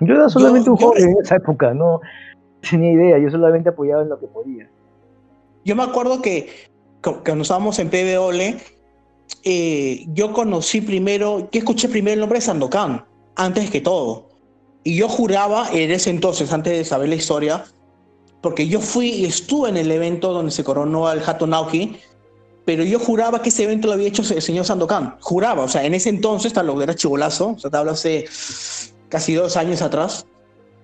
[0.00, 2.00] Yo era solamente un joven en esa época, no,
[2.68, 4.70] tenía idea, yo solamente apoyaba en lo que podía.
[5.64, 6.48] Yo me acuerdo que
[7.02, 8.40] cuando estábamos en PBOL,
[9.44, 14.28] eh, yo conocí primero, que escuché primero el nombre de Sandokan, antes que todo.
[14.84, 17.64] Y yo juraba en ese entonces, antes de saber la historia,
[18.40, 21.96] porque yo fui y estuve en el evento donde se coronó al Hato Naoki,
[22.64, 25.16] pero yo juraba que ese evento lo había hecho el señor Sandokan.
[25.20, 28.26] Juraba, o sea, en ese entonces, tal lo era chivolazo, o sea, te hablo hace
[29.08, 30.26] casi dos años atrás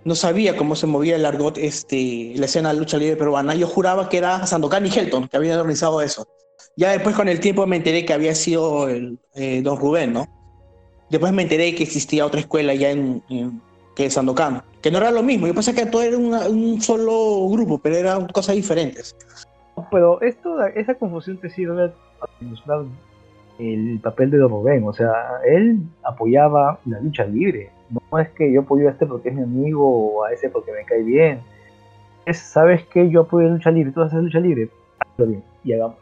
[0.07, 3.57] no sabía cómo se movía el argot, este, la escena de lucha libre peruana.
[3.57, 6.29] Yo juraba que era Sandokan y Helton que habían organizado eso.
[6.77, 10.29] Ya después con el tiempo me enteré que había sido el, eh, Don Rubén, ¿no?
[11.11, 13.21] Después me enteré que existía otra escuela ya en,
[13.97, 15.49] que Sandokan, que no era lo mismo.
[15.49, 19.17] Yo pensé que todo era un solo grupo, pero eran cosas diferentes.
[19.91, 22.85] Pero esto, esa confusión te sirve para ilustrar
[23.59, 24.85] el papel de Don Rubén.
[24.87, 25.13] O sea,
[25.45, 29.43] él apoyaba la lucha libre no es que yo apoyo a este porque es mi
[29.43, 31.41] amigo o a ese porque me cae bien.
[32.25, 33.09] Es, ¿sabes qué?
[33.11, 34.69] Yo apoyo lucha libre, tú haces lucha libre.
[34.99, 35.97] Hazlo bien y hagamos.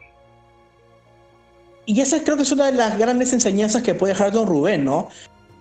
[1.85, 4.83] Y esa creo que es una de las grandes enseñanzas que puede dejar Don Rubén,
[4.83, 5.09] ¿no?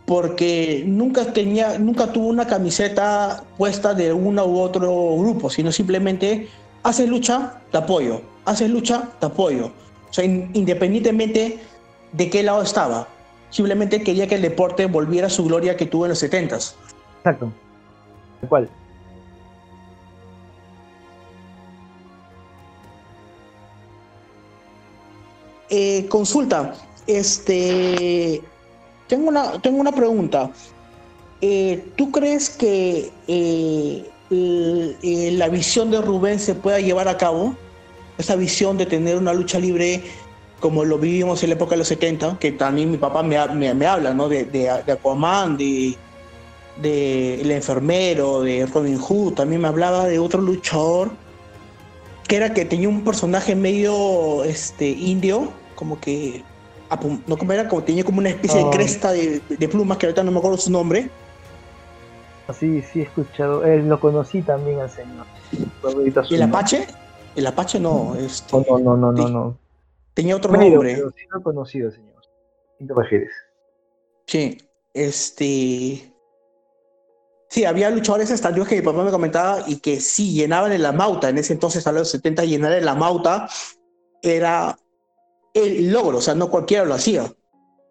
[0.06, 6.48] Porque nunca tenía, nunca tuvo una camiseta puesta de uno u otro grupo, sino simplemente
[6.82, 8.20] haces lucha, te apoyo.
[8.44, 9.66] Haces lucha, te apoyo.
[10.10, 11.58] O sea, independientemente
[12.12, 13.08] de qué lado estaba
[13.54, 16.56] simplemente quería que el deporte volviera a su gloria que tuvo en los 70
[17.18, 17.52] Exacto.
[18.48, 18.68] ¿Cuál?
[25.70, 26.74] Eh, consulta,
[27.06, 28.42] este,
[29.14, 30.50] tengo una, tengo una pregunta.
[31.40, 34.10] Eh, ¿Tú crees que eh,
[35.38, 37.54] la visión de Rubén se pueda llevar a cabo?
[38.18, 40.02] Esa visión de tener una lucha libre
[40.58, 43.36] como lo vivimos en la época de los 70, que también mi papá me,
[43.74, 44.28] me, habla, ¿no?
[44.28, 45.96] De, de, de Aquaman, de,
[46.82, 51.12] de, El Enfermero, de Robin Hood, también me hablaba de otro luchador,
[52.26, 56.42] que era que tenía un personaje medio este, indio, como que,
[57.26, 60.22] no como era, como tenía como una especie de cresta de, de, plumas, que ahorita
[60.22, 61.10] no me acuerdo su nombre.
[62.58, 65.26] Sí, sí he escuchado, eh, lo conocí también al señor.
[66.30, 66.86] ¿El Apache?
[67.36, 69.58] El Apache no, este, no, no, no, no, no.
[70.12, 70.94] Tenía otro nombre.
[70.94, 72.22] Pero sí lo he conocido, señor.
[72.78, 73.30] ¿Qué te refieres?
[74.26, 74.58] Sí,
[74.92, 76.12] este.
[77.48, 80.92] Sí, había luchadores estadios que mi papá me comentaba y que sí llenaban en la
[80.92, 81.28] mauta.
[81.28, 83.48] En ese entonces, a los 70, llenar en la mauta
[84.22, 84.76] era
[85.54, 87.24] el logro, o sea, no cualquiera lo hacía.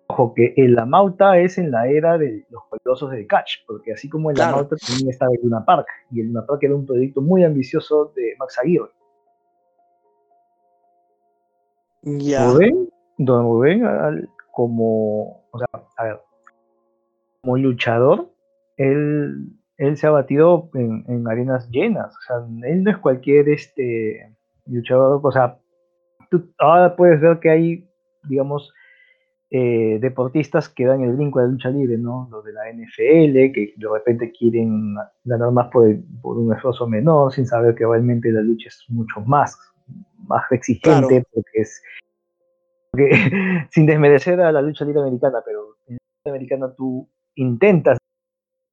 [0.07, 3.93] Ojo, que en la mauta es en la era de los poderosos de Catch, porque
[3.93, 6.75] así como en la mauta también estaba el Luna Park, y el Luna Park era
[6.75, 8.91] un proyecto muy ambicioso de Max Aguirre.
[12.03, 12.45] Ya.
[12.47, 16.19] Rubén, don Rubén, como, o sea, a ver,
[17.41, 18.29] como luchador,
[18.77, 22.13] él, él se ha batido en, arenas llenas.
[22.15, 24.33] O sea, él no es cualquier este
[24.65, 25.19] luchador.
[25.23, 25.57] O sea,
[26.33, 27.89] tú ahora puedes ver que hay,
[28.23, 28.73] digamos,
[29.51, 32.27] eh, deportistas que dan el brinco de la lucha libre, ¿no?
[32.31, 37.31] Los de la NFL, que de repente quieren ganar más por, por un esfuerzo menor,
[37.31, 39.55] sin saber que realmente la lucha es mucho más,
[40.27, 41.83] más exigente, porque es.
[42.91, 43.11] Porque,
[43.69, 47.99] sin desmerecer a la lucha libre americana, pero en la lucha americana tú intentas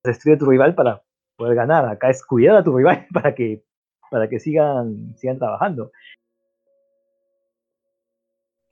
[0.03, 1.03] destruir a tu rival para
[1.37, 1.85] poder ganar.
[1.87, 3.63] Acá es cuidar a tu rival para que,
[4.11, 5.93] para que sigan, sigan trabajando.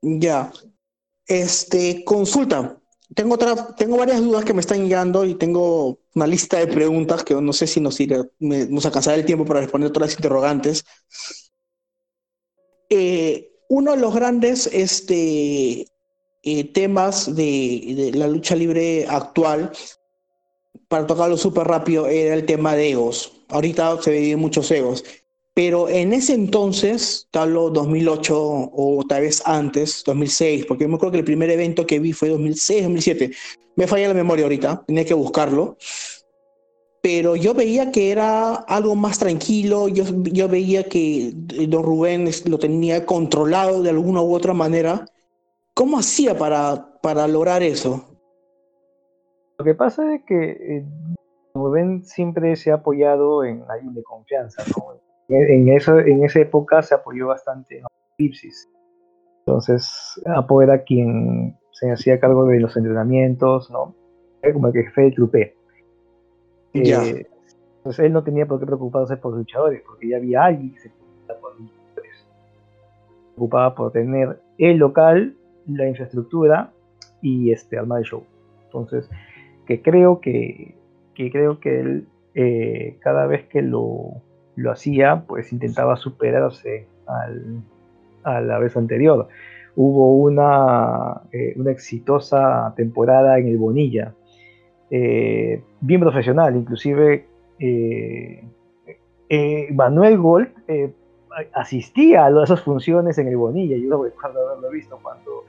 [0.02, 0.52] Ya.
[1.26, 2.80] Este, consulta.
[3.14, 7.24] Tengo, otra, tengo varias dudas que me están llegando y tengo una lista de preguntas
[7.24, 10.84] que no sé si nos, irá, nos alcanzará el tiempo para responder todas las interrogantes.
[12.90, 15.86] Eh, uno de los grandes este,
[16.42, 19.72] eh, temas de, de, la lucha libre actual
[20.88, 23.32] para tocarlo súper rápido, era el tema de egos.
[23.48, 25.04] Ahorita se ve muchos egos.
[25.58, 31.10] Pero en ese entonces, tal 2008 o tal vez antes, 2006, porque yo me acuerdo
[31.14, 33.30] que el primer evento que vi fue 2006, 2007.
[33.74, 35.76] Me falla la memoria ahorita, tenía que buscarlo.
[37.02, 42.58] Pero yo veía que era algo más tranquilo, yo, yo veía que don Rubén lo
[42.60, 45.06] tenía controlado de alguna u otra manera.
[45.74, 48.04] ¿Cómo hacía para, para lograr eso?
[49.58, 50.84] Lo que pasa es que eh,
[51.52, 55.07] Rubén siempre se ha apoyado en alguien de confianza, ¿no?
[55.28, 58.68] En, eso, en esa época se apoyó bastante en Apocalipsis.
[59.46, 63.94] Entonces, Apo era quien se hacía cargo de los entrenamientos, ¿no?
[64.52, 65.54] Como el jefe del trupe.
[66.74, 67.26] Eh,
[67.78, 70.80] entonces él no tenía por qué preocuparse por los luchadores, porque ya había alguien que
[70.80, 72.16] se preocupaba por los luchadores.
[72.16, 75.36] Se preocupaba por tener el local,
[75.66, 76.72] la infraestructura
[77.22, 78.24] y este, armar el show.
[78.64, 79.08] Entonces,
[79.66, 80.74] que creo que,
[81.14, 84.22] creo que él eh, cada vez que lo,
[84.58, 87.62] lo, hacía, pues intentaba superarse al,
[88.24, 89.28] a la vez anterior.
[89.76, 94.14] Hubo una, eh, una exitosa temporada en el Bonilla,
[94.90, 97.26] eh, bien profesional, inclusive
[99.70, 100.48] Manuel Gold
[101.52, 105.44] asistía a esas funciones en el Bonilla, yo lo recuerdo haberlo visto cuando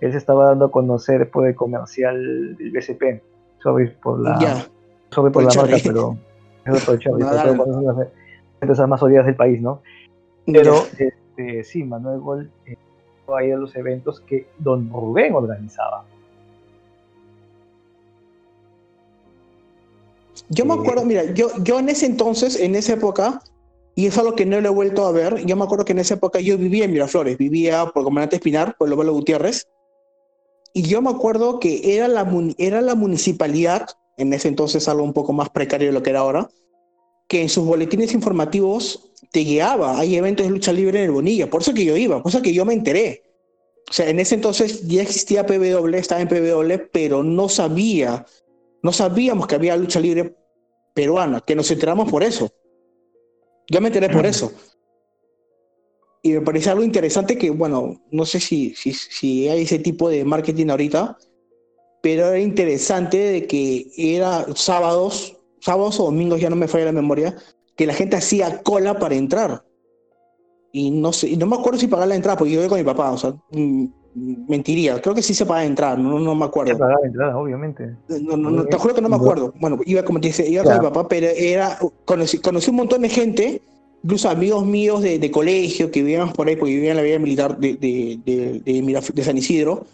[0.00, 3.22] él se estaba dando a conocer por el comercial del BCP
[3.62, 4.38] sobre por la,
[5.10, 6.16] sobre por, la marca, pero
[8.62, 9.82] otro Charlie, no, esas más odiadas del país, ¿no?
[10.46, 12.76] Pero este, sí, Manuel Gol eh,
[13.36, 16.04] ahí a los eventos que Don Rubén organizaba.
[20.48, 23.40] Yo me acuerdo, mira, yo, yo en ese entonces, en esa época,
[23.96, 25.98] y es algo que no lo he vuelto a ver, yo me acuerdo que en
[25.98, 29.66] esa época yo vivía en Miraflores, vivía por Comandante Espinar, por el abuelo Gutiérrez,
[30.72, 33.88] y yo me acuerdo que era la, era la municipalidad,
[34.18, 36.48] en ese entonces algo un poco más precario de lo que era ahora,
[37.28, 39.98] que en sus boletines informativos te guiaba.
[39.98, 41.50] Hay eventos de lucha libre en el Bonilla.
[41.50, 43.24] Por eso que yo iba, por eso que yo me enteré.
[43.88, 48.26] O sea, en ese entonces ya existía PBW, estaba en PBW, pero no sabía,
[48.82, 50.34] no sabíamos que había lucha libre
[50.94, 52.50] peruana, que nos enteramos por eso.
[53.68, 54.52] Yo me enteré por eso
[56.26, 60.08] y me parece algo interesante que, bueno, no sé si, si, si hay ese tipo
[60.08, 61.16] de marketing ahorita,
[62.02, 65.35] pero era interesante de que era sábados,
[65.66, 67.34] sábados o domingos, ya no me falla la memoria,
[67.76, 69.64] que la gente hacía cola para entrar.
[70.72, 72.84] Y no sé, no me acuerdo si pagaba la entrada, porque yo iba con mi
[72.84, 73.84] papá, o sea, mm,
[74.48, 76.72] mentiría, creo que sí se paga entrar, no, no me acuerdo.
[76.72, 77.96] Se pagaba entrada, obviamente.
[78.08, 79.52] No, no, te juro que no me acuerdo.
[79.60, 83.02] Bueno, iba como te dice, iba con mi papá, pero era, conocí, conocí un montón
[83.02, 83.62] de gente
[84.06, 87.58] incluso amigos míos de, colegio que vivíamos por ahí, porque vivían en la vida militar
[87.58, 87.74] de,
[88.24, 89.84] de, San Isidro,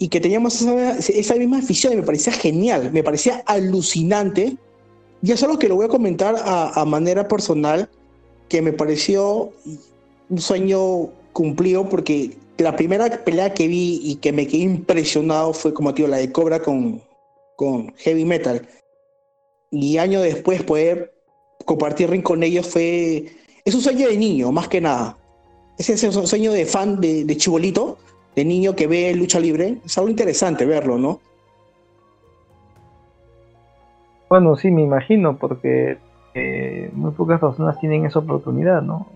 [0.00, 4.56] y que teníamos esa, misma afición y me parecía genial, me parecía alucinante.
[5.22, 7.88] Y es algo que lo voy a comentar a, manera personal,
[8.48, 9.52] que me pareció
[10.28, 15.72] un sueño cumplido, porque la primera pelea que vi y que me quedé impresionado fue
[15.72, 17.00] como tío la de Cobra con,
[17.56, 18.66] con Heavy Metal.
[19.70, 21.14] Y años después poder
[21.64, 23.26] compartir ring con ellos fue.
[23.64, 25.16] Es un sueño de niño, más que nada.
[25.78, 27.96] ese, ese sueño de fan de, de chibolito,
[28.34, 31.20] de niño que ve lucha libre, es algo interesante verlo, ¿no?
[34.32, 35.98] Bueno, sí, me imagino, porque
[36.32, 39.06] eh, muy pocas personas tienen esa oportunidad, ¿no?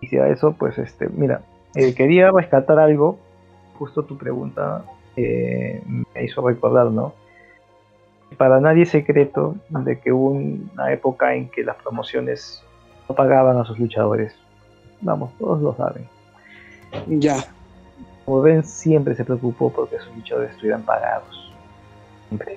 [0.00, 1.42] Y si a eso, pues, este, mira,
[1.76, 3.16] eh, quería rescatar algo,
[3.78, 7.12] justo tu pregunta eh, me hizo recordar, ¿no?
[8.36, 12.64] Para nadie es secreto de que hubo una época en que las promociones
[13.08, 14.34] no pagaban a sus luchadores.
[15.00, 16.08] Vamos, todos lo saben.
[17.06, 17.36] Ya.
[18.24, 21.54] Como ven, siempre se preocupó porque sus luchadores estuvieran pagados.
[22.26, 22.56] Siempre.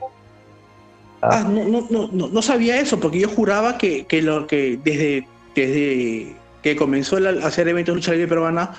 [1.21, 5.27] Ah, no, no, no, no, sabía eso, porque yo juraba que, que, lo, que desde,
[5.53, 8.71] desde que comenzó a hacer eventos de lucha libre peruana,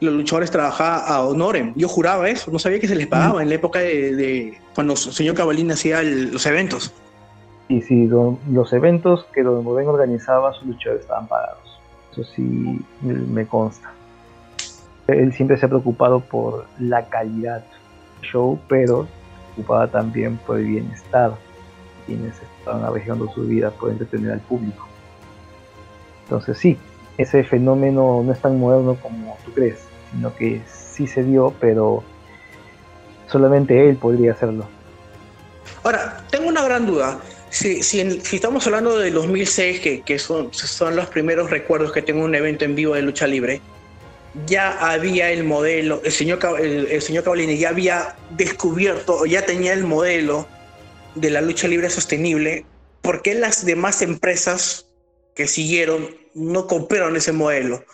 [0.00, 1.72] los luchadores trabajaban a honorem.
[1.74, 4.98] Yo juraba eso, no sabía que se les pagaba en la época de, cuando el
[4.98, 6.92] señor Cabalín hacía los eventos.
[7.68, 11.80] Y sí, los eventos que Don Rubén organizaba, sus luchadores estaban pagados.
[12.12, 13.92] Eso sí me consta.
[15.08, 20.58] Él siempre se ha preocupado por la calidad del show, pero se preocupaba también por
[20.58, 21.32] el bienestar
[22.08, 24.88] quienes estaban arriesgando su vida por entretener al público.
[26.24, 26.78] Entonces sí,
[27.18, 29.78] ese fenómeno no es tan moderno como tú crees,
[30.10, 32.02] sino que sí se dio, pero
[33.26, 34.66] solamente él podría hacerlo.
[35.84, 37.20] Ahora, tengo una gran duda.
[37.50, 42.24] Si, si, estamos hablando de 2006, que, que son, son los primeros recuerdos que tengo
[42.24, 43.60] un evento en vivo de lucha libre,
[44.46, 49.72] ya había el modelo, el señor, el, el señor ya había descubierto o ya tenía
[49.72, 50.46] el modelo
[51.20, 52.64] de la lucha libre sostenible,
[53.02, 54.88] ¿por qué las demás empresas
[55.34, 57.84] que siguieron no compraron ese modelo?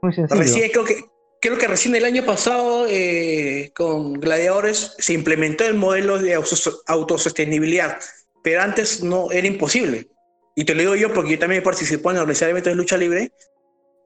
[0.00, 0.40] Muy sencillo.
[0.40, 1.04] Recién, creo, que,
[1.40, 7.98] creo que recién el año pasado eh, con Gladiadores se implementó el modelo de autosostenibilidad,
[8.42, 10.08] pero antes no era imposible.
[10.54, 13.32] Y te lo digo yo porque yo también participé en organizar eventos de lucha libre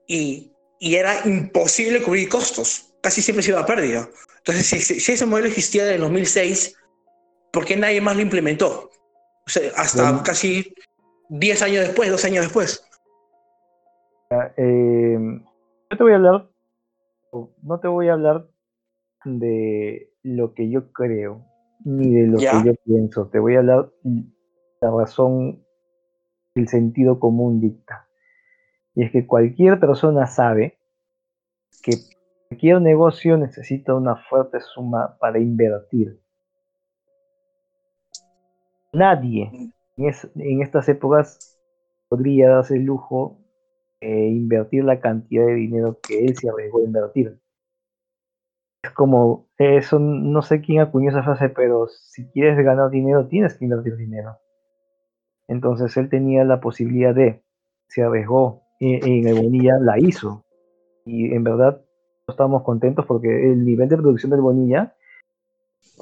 [0.06, 2.94] y, y era imposible cubrir costos.
[3.00, 4.08] Casi siempre se iba a pérdida.
[4.38, 6.74] Entonces, si, si ese modelo existía en el 2006,
[7.52, 8.90] ¿por qué nadie más lo implementó?
[9.46, 10.74] O sea, hasta casi
[11.28, 12.88] 10 años después, 2 años después.
[14.56, 15.18] Eh,
[15.90, 16.48] yo te voy a hablar,
[17.62, 18.48] no te voy a hablar
[19.24, 21.44] de lo que yo creo,
[21.84, 24.24] ni de lo que yo pienso, te voy a hablar de
[24.80, 25.64] la razón,
[26.54, 28.08] el sentido común dicta.
[28.94, 30.78] Y es que cualquier persona sabe
[31.82, 31.92] que
[32.48, 36.21] cualquier negocio necesita una fuerte suma para invertir
[38.92, 41.58] nadie en, estas épocas
[42.08, 43.38] podría darse el lujo
[44.00, 47.38] de invertir la cantidad de dinero que él se arriesgó a invertir.
[48.82, 53.54] Es como, eso no sé quién acuñó esa frase, pero si quieres ganar dinero tienes
[53.54, 54.38] que invertir dinero.
[55.46, 57.42] Entonces él tenía la posibilidad de,
[57.86, 60.44] se arriesgó en, el Bonilla, la hizo.
[61.04, 61.80] Y en verdad
[62.26, 64.96] estábamos contentos porque el nivel de producción del Bonilla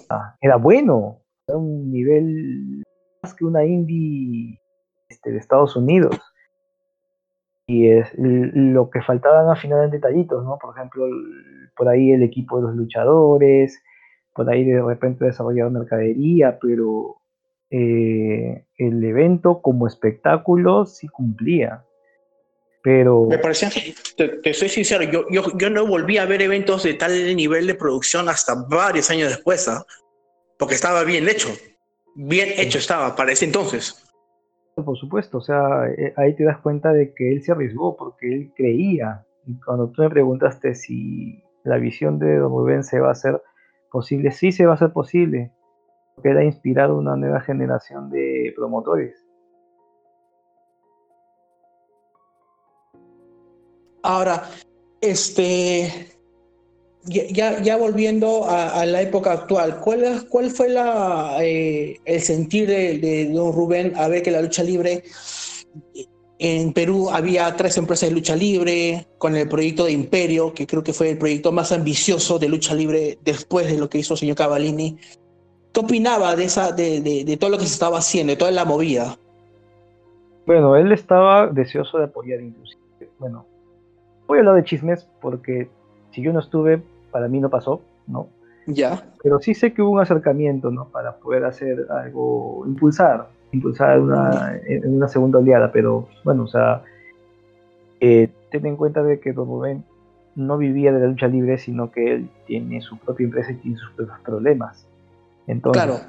[0.08, 1.19] ah, era bueno
[1.56, 2.82] un nivel
[3.22, 4.60] más que una indie
[5.08, 6.18] este, de Estados Unidos.
[7.66, 10.58] Y es lo que faltaban al final en detallitos, ¿no?
[10.58, 11.06] Por ejemplo,
[11.76, 13.80] por ahí el equipo de los luchadores,
[14.34, 17.20] por ahí de repente desarrollar mercadería, pero
[17.70, 21.84] eh, el evento como espectáculo sí cumplía.
[22.82, 23.26] Pero...
[23.26, 23.68] Me parecía,
[24.16, 27.66] te, te soy sincero, yo, yo, yo, no volví a ver eventos de tal nivel
[27.66, 29.68] de producción hasta varios años después.
[29.68, 29.84] ¿ah?
[30.60, 31.48] Porque estaba bien hecho.
[32.14, 34.06] Bien hecho estaba para ese entonces.
[34.74, 38.32] Por supuesto, o sea, eh, ahí te das cuenta de que él se arriesgó porque
[38.32, 39.24] él creía.
[39.46, 43.42] Y cuando tú me preguntaste si la visión de Don Rubén se va a hacer
[43.90, 45.50] posible, sí se va a hacer posible,
[46.14, 49.16] porque él ha inspirado una nueva generación de promotores.
[54.02, 54.44] Ahora,
[55.00, 56.19] este,
[57.04, 60.68] ya, volviendo a, la época actual, ¿cuál, fue
[61.40, 65.04] eh, el sentir de, don Rubén a ver que la lucha libre
[66.38, 70.82] en Perú había tres empresas de lucha libre con el proyecto de Imperio, que creo
[70.82, 74.20] que fue el proyecto más ambicioso de lucha libre después de lo que hizo el
[74.20, 74.96] señor Cavallini.
[75.72, 78.64] ¿Qué opinaba de, esa, de, de todo lo que se estaba haciendo, de toda la
[78.64, 79.16] movida?
[80.46, 82.80] Bueno, él estaba deseoso de apoyar inclusive.
[83.18, 83.46] Bueno,
[84.26, 85.68] voy a hablar de chismes porque
[86.10, 88.28] si yo no estuve, para mí no pasó, ¿no?
[88.66, 89.02] Ya.
[89.22, 90.86] Pero sí sé que hubo un acercamiento, ¿no?
[90.88, 96.82] Para poder hacer algo, impulsar, impulsar una, en una segunda oleada, pero bueno, o sea,
[98.00, 99.84] eh, ten en cuenta de que Don Rubén
[100.36, 103.78] no vivía de la lucha libre, sino que él tiene su propia empresa y tiene
[103.78, 104.86] sus propios problemas.
[105.46, 106.00] Entonces, claro.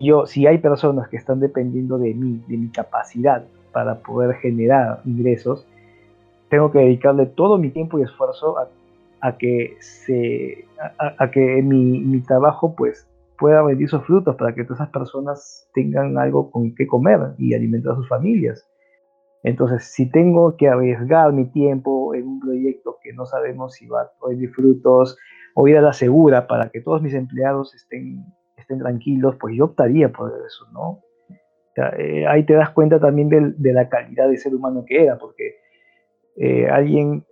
[0.00, 5.00] yo, si hay personas que están dependiendo de mí, de mi capacidad para poder generar
[5.04, 5.66] ingresos,
[6.48, 8.68] tengo que dedicarle todo mi tiempo y esfuerzo a,
[9.38, 10.64] que, se,
[10.98, 13.08] a, que mi, mi, trabajo pues
[13.38, 17.54] pueda rendir sus frutos para que todas esas personas tengan algo con qué comer y
[17.54, 18.66] alimentar a sus familias.
[19.42, 24.02] Entonces, si tengo que arriesgar mi tiempo en un proyecto que no sabemos si va
[24.02, 25.16] a rendir frutos
[25.54, 28.24] o ir a la segura para que todos mis empleados estén,
[28.56, 31.00] estén tranquilos, pues yo optaría por eso, ¿no?
[31.98, 35.56] Eh, ahí te das cuenta también de, la calidad de ser humano que era, porque
[36.36, 37.24] eh, alguien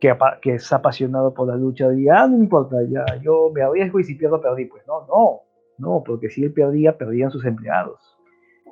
[0.00, 4.00] que, que, es apasionado por la lucha diría, ah, no importa, ya, yo me arriesgo
[4.00, 4.66] y si pierdo, perdí.
[4.66, 5.40] Pues no, no,
[5.78, 8.00] no, porque si él perdía, perdían sus empleados.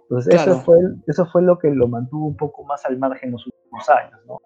[0.03, 3.33] Entonces, eso, fue, eso fue lo que lo mantuvo un poco más al margen en
[3.33, 4.41] los últimos años, ¿no?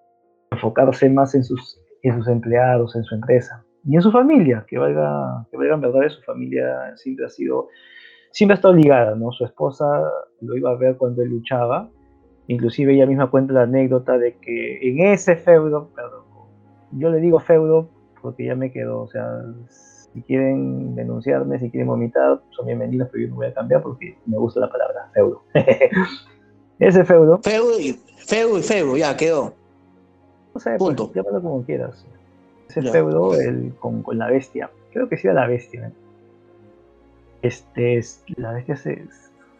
[0.50, 4.78] Enfocarse más en sus, en sus empleados, en su empresa y en su familia, que
[4.78, 7.68] valga, que valga en verdad, su familia siempre ha sido,
[8.30, 9.32] siempre ha estado ligada, ¿no?
[9.32, 9.86] Su esposa
[10.40, 11.90] lo iba a ver cuando él luchaba,
[12.46, 16.24] inclusive ella misma cuenta la anécdota de que en ese feudo, perdón,
[16.92, 17.88] yo le digo feudo
[18.22, 19.42] porque ya me quedo, o sea,
[20.12, 24.18] si quieren denunciarme, si quieren vomitar, son bienvenidos, pero yo no voy a cambiar porque
[24.26, 25.42] me gusta la palabra feudo.
[26.78, 27.40] ese feudo.
[27.42, 27.92] Feudo y
[28.26, 29.54] feudo, y feudo ya quedó.
[30.54, 31.12] No sé, pues, Punto.
[31.14, 32.04] llámalo como quieras.
[32.68, 34.70] Ese feudo el, con, con, la bestia.
[34.92, 35.88] Creo que sí era la bestia.
[35.88, 35.92] ¿eh?
[37.42, 38.00] Este,
[38.36, 39.06] la bestia se,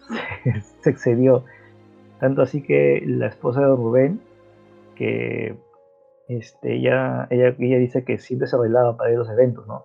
[0.81, 1.45] se excedió.
[2.19, 4.21] Tanto así que la esposa de Rubén,
[4.95, 5.57] que
[6.31, 9.85] este, ella, ella, ella dice que siempre se arreglaba para ir a los eventos, ¿no?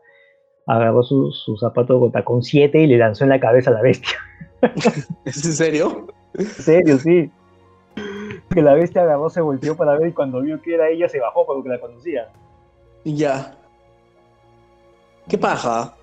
[0.68, 3.82] Agarró su, su zapato con tacón 7 y le lanzó en la cabeza a la
[3.82, 4.18] bestia.
[5.26, 6.08] ¿Es en serio?
[6.36, 7.32] En serio, sí.
[8.54, 11.20] Que la bestia agarró, se volteó para ver y cuando vio que era ella se
[11.20, 12.32] bajó porque la conocía.
[13.04, 13.58] Ya.
[15.28, 15.96] ¿Qué paja?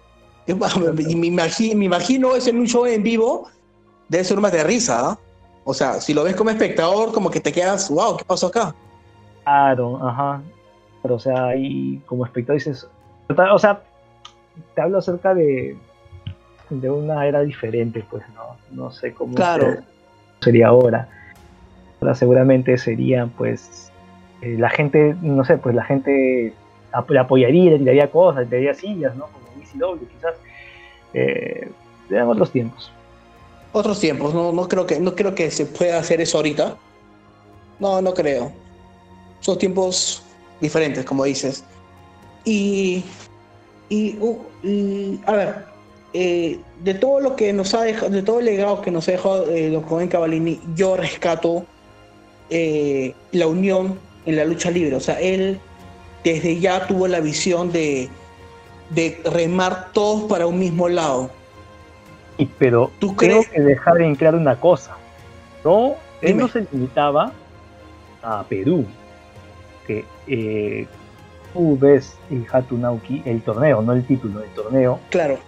[0.45, 0.81] ¿Qué paja?
[0.81, 3.49] Me, imagino, me imagino eso en un show en vivo,
[4.09, 5.11] debe ser más de risa.
[5.11, 5.19] ¿ah?
[5.65, 8.75] O sea, si lo ves como espectador, como que te quedas, wow, ¿qué pasó acá?
[9.45, 10.43] Claro, ajá.
[11.03, 12.89] Pero, o sea, ahí como espectador dices,
[13.29, 13.83] o sea,
[14.75, 15.77] te hablo acerca de,
[16.71, 18.57] de una era diferente, pues, ¿no?
[18.71, 19.35] No sé cómo
[20.41, 21.09] sería ahora.
[22.01, 23.91] Ahora seguramente sería, pues,
[24.43, 26.53] eh, la gente, no sé, pues la gente
[26.93, 29.27] apoyaría, le tiraría cosas, le tiraría sillas, ¿no?
[29.27, 30.35] Como WCW, quizás.
[31.15, 31.71] Eh,
[32.27, 32.93] otros tiempos.
[33.73, 36.77] Otros tiempos, no, no, creo que, no creo que se pueda hacer eso ahorita.
[37.81, 38.62] No, no creo
[39.43, 40.23] son tiempos
[40.61, 41.65] diferentes, como dices.
[42.45, 43.05] Y,
[43.91, 45.65] y, uh, a ver,
[46.15, 49.13] eh, de todo lo que nos ha dejado, de todo el legado que nos ha
[49.13, 51.67] dejado eh, Don Joven Cavallini, yo rescato
[52.51, 54.97] eh, la unión en la lucha libre.
[54.97, 55.59] O sea, él
[56.25, 58.09] desde ya tuvo la visión de,
[58.91, 61.31] de remar todos para un mismo lado.
[62.39, 64.97] Y pero ¿Tú tengo que dejar en claro una cosa.
[65.65, 67.33] No, él no se limitaba
[68.23, 68.87] a Perú
[69.87, 70.87] que eh,
[71.53, 75.01] tú ves el Hatunauki, el torneo, no el título, el torneo.
[75.11, 75.39] Claro.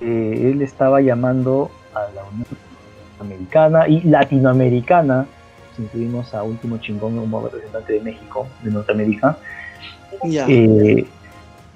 [0.00, 2.46] Eh, él estaba llamando a la Unión
[3.20, 5.26] Americana y Latinoamericana,
[5.76, 9.38] si incluimos a Último Chingón como representante de México, de Norteamérica,
[10.24, 10.46] ya.
[10.48, 11.06] Eh,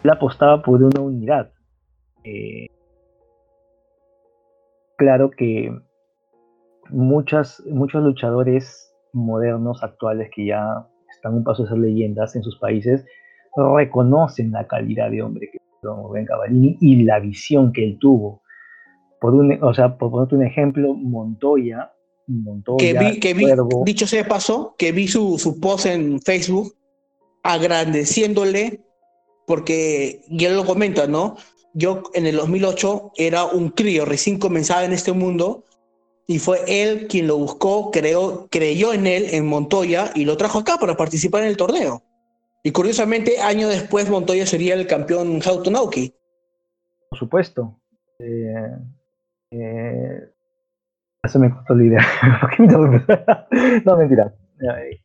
[0.02, 1.50] él apostaba por una unidad.
[2.24, 2.68] Eh,
[4.96, 5.72] claro que
[6.90, 10.86] muchas, muchos luchadores modernos, actuales, que ya
[11.26, 13.04] están un paso de ser leyendas en sus países,
[13.56, 18.42] reconocen la calidad de hombre que Don Rubén Cavallini y la visión que él tuvo.
[19.20, 21.92] Por un, o sea, por ponerte un ejemplo, Montoya,
[22.26, 23.46] Montoya que vi, que vi
[23.84, 26.74] dicho sea de paso, que vi su, su post en Facebook
[27.42, 28.80] agradeciéndole,
[29.46, 31.36] porque ya lo comenta, ¿no?
[31.72, 35.64] Yo en el 2008 era un crío, recién comenzaba en este mundo,
[36.26, 40.58] y fue él quien lo buscó, creó, creyó en él, en Montoya, y lo trajo
[40.58, 42.02] acá para participar en el torneo.
[42.64, 46.12] Y curiosamente, años después, Montoya sería el campeón Hautonauki.
[47.10, 47.80] Por supuesto.
[48.18, 48.76] Eh,
[49.52, 50.30] eh,
[51.22, 52.00] eso me costó la idea.
[53.84, 54.34] no, mentira.
[54.60, 55.00] Eh,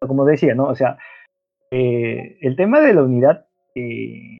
[0.00, 0.64] como decía, ¿no?
[0.64, 0.96] O sea,
[1.70, 4.38] eh, el tema de la unidad, eh,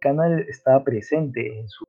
[0.00, 1.84] Canal estaba presente en su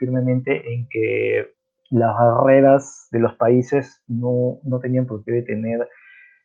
[0.00, 1.54] firmemente en que
[1.90, 5.86] las barreras de los países no, no tenían por qué detener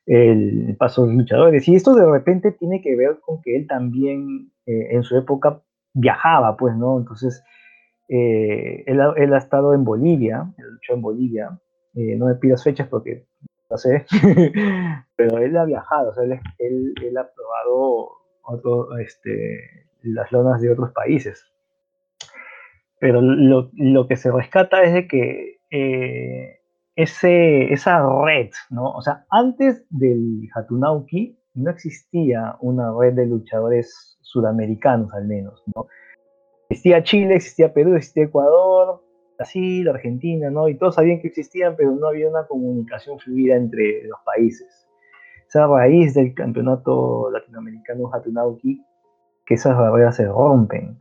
[0.05, 1.67] el paso de los luchadores.
[1.67, 5.61] Y esto de repente tiene que ver con que él también eh, en su época
[5.93, 6.99] viajaba, pues, ¿no?
[6.99, 7.43] Entonces,
[8.09, 11.59] eh, él, ha estado en Bolivia, él luchó en Bolivia,
[11.95, 13.25] eh, no me pidas fechas porque
[13.69, 14.05] no sé,
[15.15, 20.91] pero él ha viajado, o sea, él, él, ha probado este, las lonas de otros
[20.91, 21.51] países.
[22.99, 26.59] Pero lo, que se rescata es de que eh,
[26.95, 28.91] esa red, ¿no?
[28.91, 35.87] O sea, antes del Hatunauki no existía una red de luchadores sudamericanos al menos, ¿no?
[36.69, 39.01] Existía Chile, existía Perú, existía Ecuador,
[39.37, 40.67] Brasil, Argentina, ¿no?
[40.67, 44.87] Y todos sabían que existían, pero no había una comunicación fluida entre los países.
[45.47, 48.81] Esa raíz del campeonato latinoamericano Hatunauki,
[49.45, 50.97] que esas barreras se rompen.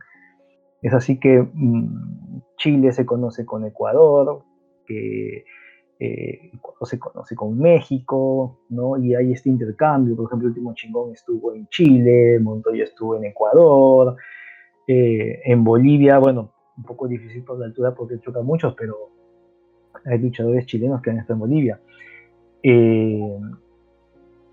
[0.85, 4.43] Es así que mm, Chile se conoce con Ecuador,
[4.85, 5.43] que
[5.99, 6.51] eh,
[6.83, 8.95] se conoce con México, ¿no?
[8.95, 13.25] Y hay este intercambio, por ejemplo, el último chingón estuvo en Chile, Montoya estuvo en
[13.25, 14.15] Ecuador,
[14.87, 19.09] eh, en Bolivia, bueno, un poco difícil por la altura porque choca muchos, pero
[20.05, 21.81] hay luchadores chilenos que han estado en Bolivia.
[22.61, 23.39] Eh,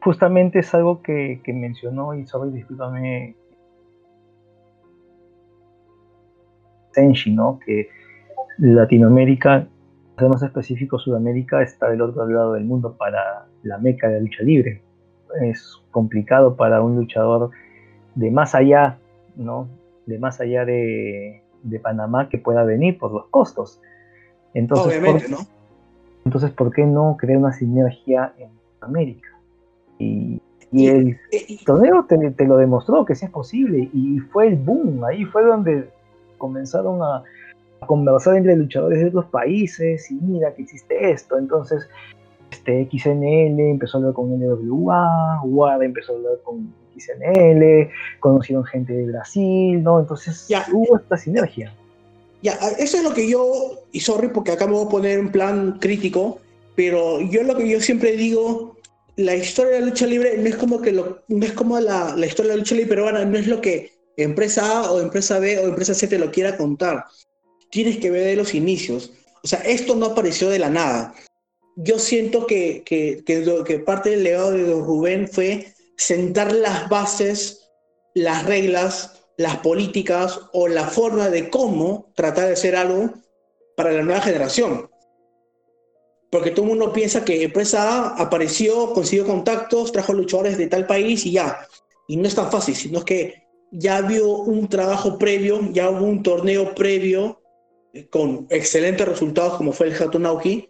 [0.02, 3.36] justamente es algo que, mencionó, y sobre discúlpame,
[6.92, 7.58] Senshi, ¿no?
[7.64, 7.88] Que
[8.58, 9.66] Latinoamérica,
[10.20, 14.42] más específico, Sudamérica está del otro lado del mundo para la meca de la lucha
[14.42, 14.80] libre.
[15.42, 17.50] Es complicado para un luchador
[18.14, 18.98] de más allá,
[19.36, 19.68] ¿no?
[20.06, 23.80] De más allá de, de Panamá que pueda venir por los costos.
[24.54, 25.38] Entonces, Obviamente, ¿no?
[26.24, 29.28] Entonces, ¿por qué no crear una sinergia en América?
[29.98, 30.40] Y,
[30.72, 31.18] el
[31.66, 35.90] torneo te, lo demostró que sí es posible y fue el boom, ahí fue donde
[36.42, 37.22] comenzaron a,
[37.86, 41.88] conversar entre luchadores de otros países y mira que existe esto, entonces
[42.52, 47.90] este XNL empezó a hablar con NWA, WAD empezó a hablar con XNL,
[48.20, 49.98] conocieron gente de Brasil, ¿no?
[49.98, 51.74] Entonces ya, hubo esta sinergia.
[52.40, 55.32] Ya, eso es lo que yo, y sorry porque acá me voy a poner en
[55.32, 56.38] plan crítico,
[56.76, 58.76] pero yo lo que yo siempre digo,
[59.16, 62.14] la historia de la lucha libre no es como que lo, no es como la,
[62.16, 65.38] la historia de la lucha libre peruana, no es lo que empresa A o empresa
[65.38, 67.06] B o empresa C te lo quiera contar.
[67.70, 69.12] Tienes que ver de los inicios.
[69.42, 71.14] O sea, esto no apareció de la nada.
[71.76, 77.70] Yo siento que, que, parte del legado de Rubén fue sentar las bases,
[78.14, 83.14] las reglas, las políticas o la forma de cómo tratar de hacer algo
[83.76, 84.90] para la nueva generación.
[86.30, 90.86] Porque todo el mundo piensa que empresa A apareció, consiguió contactos, trajo luchadores de tal
[90.86, 91.66] país y ya.
[92.06, 93.41] Y no es tan fácil, sino que
[93.72, 97.40] ya vio un trabajo previo, ya hubo un torneo previo
[97.92, 100.68] eh, con excelentes resultados como fue el Hatunauki,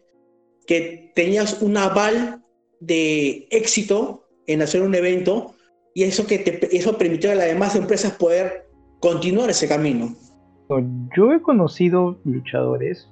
[0.67, 2.43] que tenías un aval
[2.81, 5.55] de éxito en hacer un evento
[5.95, 8.69] y eso, que te, eso permitió a las demás empresas poder
[9.01, 10.15] continuar ese camino.
[11.15, 13.09] Yo he conocido luchadores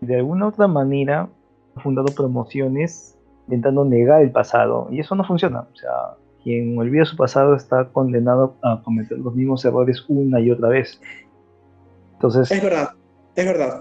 [0.00, 1.28] de alguna otra manera
[1.76, 3.16] han fundado promociones
[3.46, 5.60] intentando negar el pasado y eso no funciona.
[5.72, 10.50] O sea, quien olvida su pasado está condenado a cometer los mismos errores una y
[10.50, 11.00] otra vez.
[12.14, 12.90] Entonces, es verdad,
[13.34, 13.80] es verdad.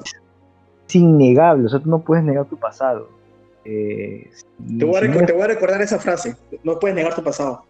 [0.87, 3.09] Es innegable, o sea, tú no puedes negar tu pasado.
[3.65, 4.29] Eh,
[4.77, 7.63] te, voy a recordar esa frase, no puedes negar tu pasado.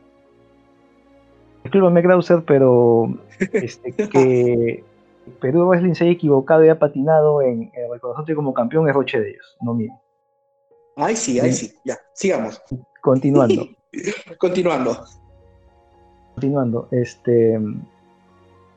[1.63, 3.13] Disculpame, Krauser, pero
[3.53, 4.83] este, que
[5.41, 9.19] Perú Wrestling se haya equivocado y ha patinado en el reconocimiento como campeón es roche
[9.19, 9.91] de ellos, no mío.
[10.95, 12.61] Ay, sí, ay, sí, ya, sigamos.
[13.01, 13.67] Continuando.
[14.37, 15.05] Continuando.
[16.35, 17.59] Continuando, este.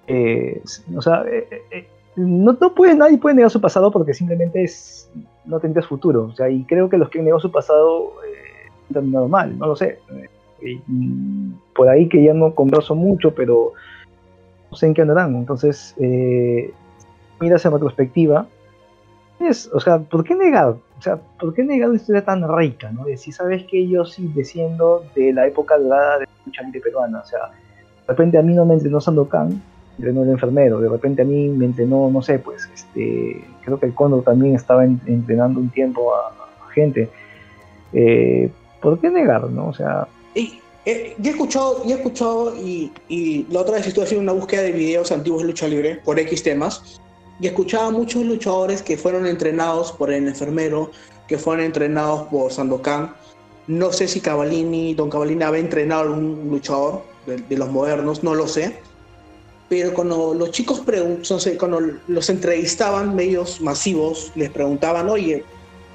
[0.07, 0.63] Eh,
[0.97, 1.87] o sea, eh, eh,
[2.17, 5.11] no, no puede, nadie puede negar su pasado porque simplemente es,
[5.45, 6.25] no tendrías futuro.
[6.25, 8.13] O sea, y creo que los que han su pasado
[8.89, 9.99] han terminado mal, no lo sé.
[11.75, 13.73] por ahí que ya no converso mucho, pero
[14.73, 15.37] no sé en qué andarán.
[15.37, 16.73] Entonces, eh,
[17.41, 18.47] miras en retrospectiva,
[19.45, 20.69] es, o sea, ¿por qué negar?
[20.71, 22.91] O sea, ¿por qué negar una historia tan rica?
[22.91, 23.05] ¿no?
[23.05, 26.81] De si sabes que yo sí desciendo de la época dorada de la lucha libre
[26.81, 27.21] peruana.
[27.21, 29.61] O sea, de repente a mí no me entrenó Sandokan,
[29.99, 30.81] entrenó el enfermero.
[30.81, 34.55] De repente a mí me entrenó, no sé, pues, este, creo que el Cóndor también
[34.55, 36.35] estaba entrenando un tiempo a,
[36.73, 37.11] gente.
[37.93, 39.69] Eh, ¿Por qué negar, no?
[39.69, 40.09] O sea...
[40.35, 44.41] Y, eh, yo he escuchado, he escuchado y, y, la otra vez estuve haciendo una
[44.41, 47.01] búsqueda de videos antiguos de lucha libre por X temas
[47.43, 50.91] y escuchaba muchos luchadores que fueron entrenados por el enfermero,
[51.29, 53.15] que fueron entrenados por Sandokan.
[53.67, 58.23] No sé si Cavallini, Don Cavallini había entrenado a algún luchador de, de los modernos,
[58.25, 58.81] no lo sé
[59.73, 60.83] pero cuando los chicos
[61.59, 65.45] cuando los entrevistaban, medios masivos, les preguntaban, oye,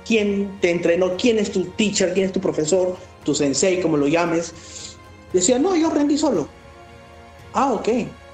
[0.04, 1.16] ¿quién te entrenó?
[1.16, 2.12] ¿Quién es tu teacher?
[2.16, 2.98] ¿Quién es tu profesor?
[3.24, 4.98] Tu sensei, como lo llames.
[5.32, 6.48] Decían, no, yo aprendí solo.
[7.54, 7.88] Ah, ok,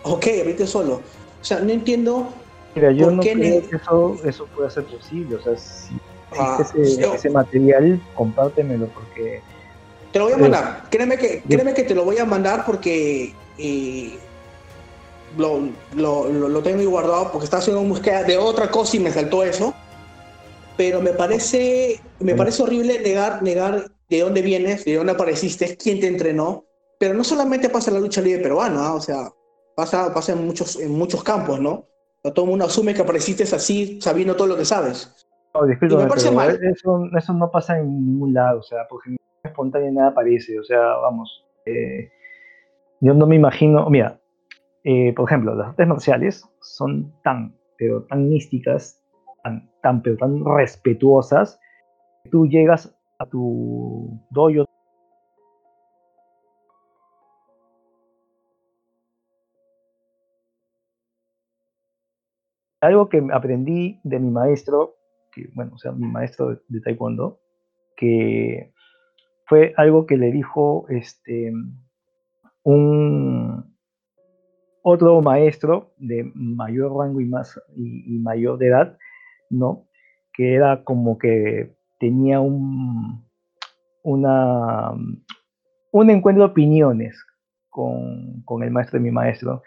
[0.03, 1.01] ok, aprendí solo.
[1.41, 2.33] O sea, no entiendo.
[2.75, 5.35] Mira, yo no creo que eso, eso pueda ser posible.
[5.35, 5.93] O sea, si
[6.37, 9.41] ah, ese, material, compártemelo porque.
[10.11, 10.83] Te lo voy a mandar.
[10.89, 14.17] Créeme que, créeme que te lo voy a mandar porque eh,
[15.37, 18.99] lo, lo, lo, tengo ahí guardado porque estaba haciendo una búsqueda de otra cosa y
[18.99, 19.73] me saltó eso.
[20.77, 25.99] pero me parece, me parece horrible negar, negar de dónde vienes, de dónde apareciste, quién
[25.99, 26.65] te entrenó,
[26.99, 28.93] pero no solamente pasa en la lucha libre peruana, ¿ah?
[28.93, 29.31] o sea,
[29.75, 31.85] pasa, pasa en, muchos, en muchos campos, ¿no?
[32.31, 35.13] Todo el mundo asume que apareciste así, sabiendo todo lo que sabes.
[35.53, 40.57] No, disculpa, Eso, eso, no pasa en ningún lado, o sea, porque espontánea nada aparece,
[40.57, 42.09] o sea, vamos, eh,
[43.01, 44.19] yo no me imagino, mira,
[44.83, 48.99] eh, por ejemplo, las artes marciales son tan, pero tan místicas,
[49.43, 51.59] tan, tan, pero tan respetuosas,
[52.23, 54.65] que tú llegas a tu dojo
[62.83, 64.95] algo que aprendí de mi maestro,
[65.53, 67.39] bueno, o sea, mi maestro de, taekwondo,
[67.95, 68.73] que
[69.45, 71.51] fue algo que le dijo este
[72.63, 73.75] un
[74.83, 78.97] otro maestro de mayor rango y más y, mayor de edad,
[79.49, 79.87] ¿no?
[80.33, 83.25] Que era como que tenía un
[84.03, 84.91] una
[85.91, 87.25] un encuentro de opiniones
[87.69, 89.63] con, con el maestro de mi maestro.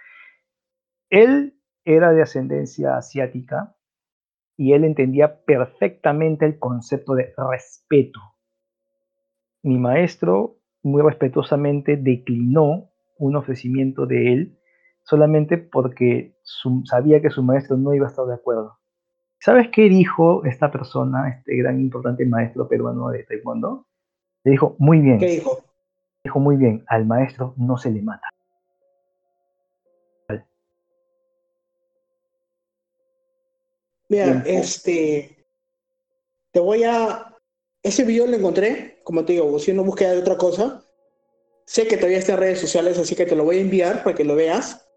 [1.08, 1.55] Él
[1.86, 3.74] era de ascendencia asiática
[4.56, 8.20] y él entendía perfectamente el concepto de respeto.
[9.62, 14.58] Mi maestro muy respetuosamente declinó un ofrecimiento de él
[15.02, 16.36] solamente porque
[16.84, 18.78] sabía que su maestro no iba a estar de acuerdo.
[19.38, 23.86] ¿Sabes qué dijo esta persona, este gran importante maestro peruano de Taekwondo?
[24.42, 25.18] Le dijo, muy bien.
[25.18, 25.62] ¿Qué dijo?
[26.24, 28.26] Dijo, muy bien, al maestro no se le mata.
[34.08, 35.46] Mira, este,
[36.52, 37.36] te voy a,
[37.82, 40.84] ese video lo encontré, como te digo, haciendo búsqueda de otra cosa.
[41.66, 44.14] Sé que todavía está en redes sociales, así que te lo voy a enviar para
[44.14, 44.88] que lo veas.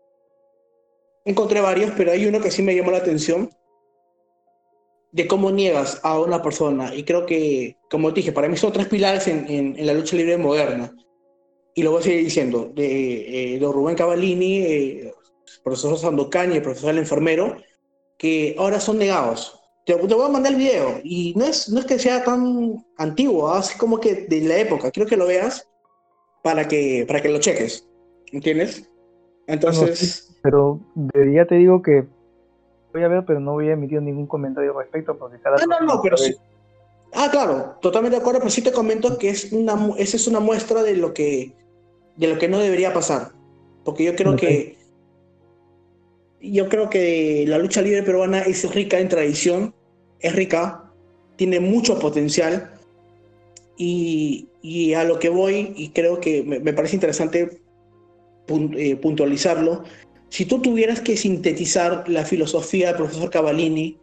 [1.26, 3.50] Encontré varios, pero hay uno que sí me llamó la atención
[5.12, 6.94] de cómo niegas a una persona.
[6.94, 10.16] Y creo que, como te dije, para mí son tres pilares en, en, la lucha
[10.16, 10.96] libre moderna.
[11.74, 12.72] Y lo voy a seguir diciendo.
[12.74, 15.14] De, eh, Rubén Cavallini, eh,
[15.64, 17.58] profesor Sandocaña y profesor el enfermero,
[18.20, 19.60] que ahora son negados.
[19.86, 23.52] Te, voy a mandar el video y no es, no es que sea tan antiguo,
[23.52, 23.60] ¿ah?
[23.60, 24.92] es como que de la época.
[24.92, 25.68] Quiero que lo veas
[26.44, 27.88] para que, para que lo cheques.
[28.32, 28.88] ¿Entiendes?
[29.48, 30.38] Entonces.
[30.44, 30.80] pero
[31.34, 32.06] ya te digo que
[32.94, 35.58] voy a ver, pero no voy a emitir ningún comentario al respecto porque cada.
[35.58, 36.36] No, no, no, pero sí.
[37.14, 40.40] Ah, claro, totalmente de acuerdo, pero sí te comento que es una, esa es una
[40.40, 41.56] muestra de lo que,
[42.18, 43.32] de lo que no debería pasar.
[43.84, 44.78] Porque yo creo que
[46.42, 49.74] yo creo que la lucha libre peruana es rica en tradición,
[50.20, 50.92] es rica,
[51.36, 52.72] tiene mucho potencial
[53.78, 54.48] y,
[54.94, 57.62] a lo que voy, y creo que me, parece interesante
[58.78, 59.84] eh, puntualizarlo,
[60.30, 63.98] si tú tuvieras que sintetizar la filosofía del profesor Cavallini,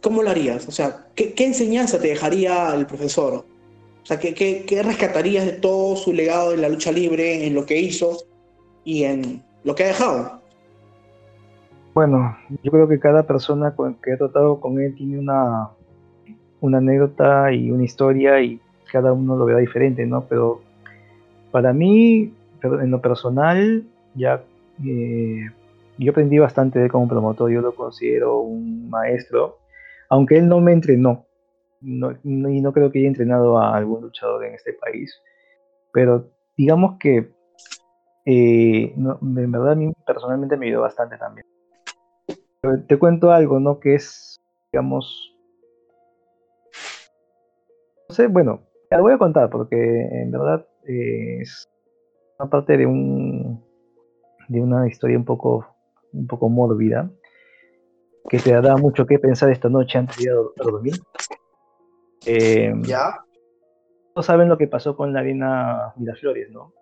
[0.00, 0.68] ¿cómo lo harías?
[0.68, 3.44] O sea, ¿qué, enseñanza te dejaría el profesor?
[4.02, 7.66] O sea, ¿qué, qué rescatarías de todo su legado de la lucha libre, en lo
[7.66, 8.24] que hizo
[8.84, 10.37] y en lo que ha dejado?
[11.94, 15.70] Bueno, yo creo que cada persona que ha tratado con él tiene una,
[16.60, 18.60] una anécdota y una historia y
[18.92, 20.24] cada uno lo verá diferente, ¿no?
[20.28, 20.60] Pero
[21.50, 22.32] para mí,
[22.62, 23.84] en lo personal,
[24.14, 24.42] ya
[24.84, 25.50] eh,
[25.98, 29.58] yo aprendí bastante de él como promotor, yo lo considero un maestro,
[30.08, 31.26] aunque él no me entrenó,
[31.80, 35.20] no, y no creo que haya entrenado a algún luchador en este país,
[35.92, 37.32] pero digamos que
[38.24, 41.46] eh, en verdad a mí personalmente me ayudó bastante también
[42.86, 43.78] te cuento algo, ¿no?
[43.78, 44.40] Que es,
[44.72, 45.34] digamos,
[48.08, 51.68] no sé, bueno, lo voy a contar porque en verdad eh, es
[52.38, 53.62] una parte de un
[54.48, 55.66] de una historia un poco
[56.12, 57.10] un poco mórbida
[58.28, 60.94] que te da mucho que pensar esta noche antes de ir a dormir.
[62.26, 63.24] Eh, ya.
[64.14, 66.72] No saben lo que pasó con la arena Miraflores, ¿no?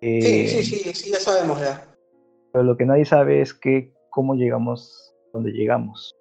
[0.00, 1.84] sí, sí, sí, sí, ya sabemos ya.
[2.52, 6.16] Pero lo que nadie sabe es que cómo llegamos donde llegamos.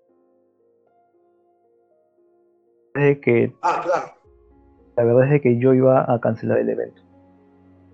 [2.94, 4.08] que, ah, claro.
[4.98, 7.02] La verdad es que yo iba a cancelar el evento.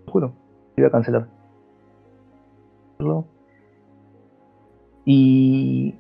[0.08, 0.34] Juro,
[0.76, 1.28] iba a cancelar.
[5.06, 5.94] Y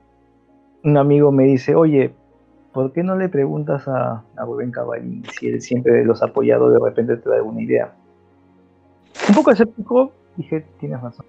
[0.83, 2.11] un amigo me dice, oye,
[2.73, 6.71] ¿por qué no le preguntas a, a Rubén Cavallini si él siempre los ha apoyado,
[6.71, 7.93] de repente te da alguna idea?
[9.29, 11.25] Un poco escéptico, dije, tienes razón.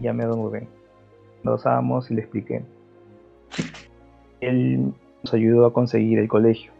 [0.00, 0.75] Y llamé a don Rubén
[1.46, 2.62] nos y le expliqué.
[4.40, 4.92] Él
[5.22, 6.72] nos ayudó a conseguir el colegio.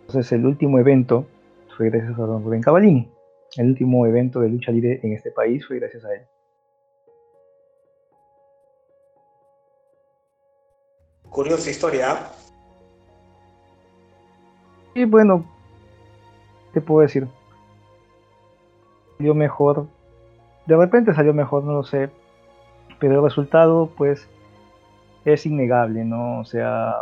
[0.00, 1.26] Entonces el último evento
[1.76, 3.08] fue gracias a don Rubén Cavallini.
[3.56, 6.22] El último evento de lucha libre en este país fue gracias a él.
[11.28, 12.18] Curiosa historia.
[14.94, 15.44] Y bueno,
[16.74, 17.28] ¿qué puedo decir?
[19.16, 19.86] Salió mejor.
[20.66, 22.10] De repente salió mejor, no lo sé.
[23.00, 24.28] Pero el resultado, pues,
[25.24, 26.40] es innegable, ¿no?
[26.40, 26.94] O sea,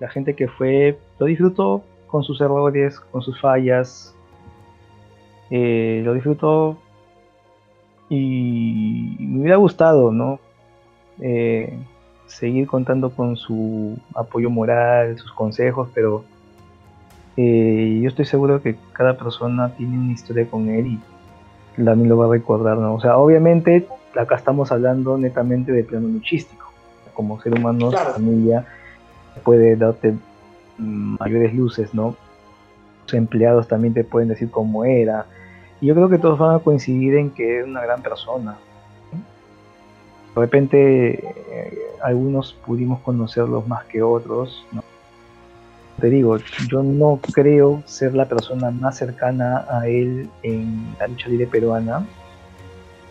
[0.00, 4.14] la gente que fue lo disfrutó con sus errores, con sus fallas.
[5.50, 6.76] Eh, lo disfrutó
[8.08, 10.38] y me hubiera gustado, ¿no?
[11.20, 11.78] Eh,
[12.26, 16.24] seguir contando con su apoyo moral, sus consejos, pero
[17.36, 20.98] eh, yo estoy seguro que cada persona tiene una historia con él
[21.78, 22.94] y también lo va a recordar, ¿no?
[22.94, 23.86] O sea, obviamente
[24.18, 26.72] acá estamos hablando netamente de plano luchístico.
[27.14, 28.66] Como ser humano, familia
[29.42, 30.14] puede darte
[30.78, 32.16] mayores luces, ¿no?
[33.04, 35.26] Los empleados también te pueden decir cómo era.
[35.80, 38.56] Y yo creo que todos van a coincidir en que es una gran persona.
[40.34, 44.82] De repente, eh, algunos pudimos conocerlos más que otros, ¿no?
[46.00, 46.36] te digo,
[46.68, 52.06] yo no creo ser la persona más cercana a él en la lucha libre peruana.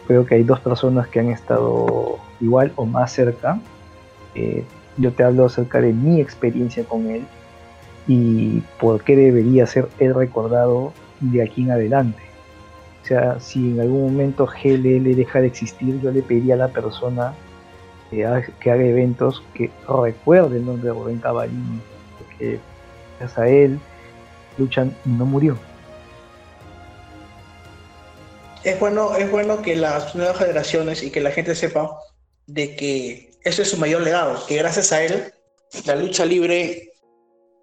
[0.07, 3.59] Creo que hay dos personas que han estado igual o más cerca.
[4.35, 4.63] Eh,
[4.97, 7.23] yo te hablo acerca de mi experiencia con él
[8.07, 12.21] y por qué debería ser él recordado de aquí en adelante.
[13.03, 16.67] O sea, si en algún momento GLL deja de existir, yo le pediría a la
[16.69, 17.33] persona
[18.09, 22.59] que haga, eventos que recuerde el nombre de Rubén porque
[23.19, 23.79] gracias a él,
[24.57, 25.57] Luchan no murió.
[28.65, 31.99] Es bueno, es bueno que las nuevas generaciones y que la gente sepa
[32.47, 35.31] de que ese es su mayor legado, que gracias a él
[35.85, 36.91] la lucha libre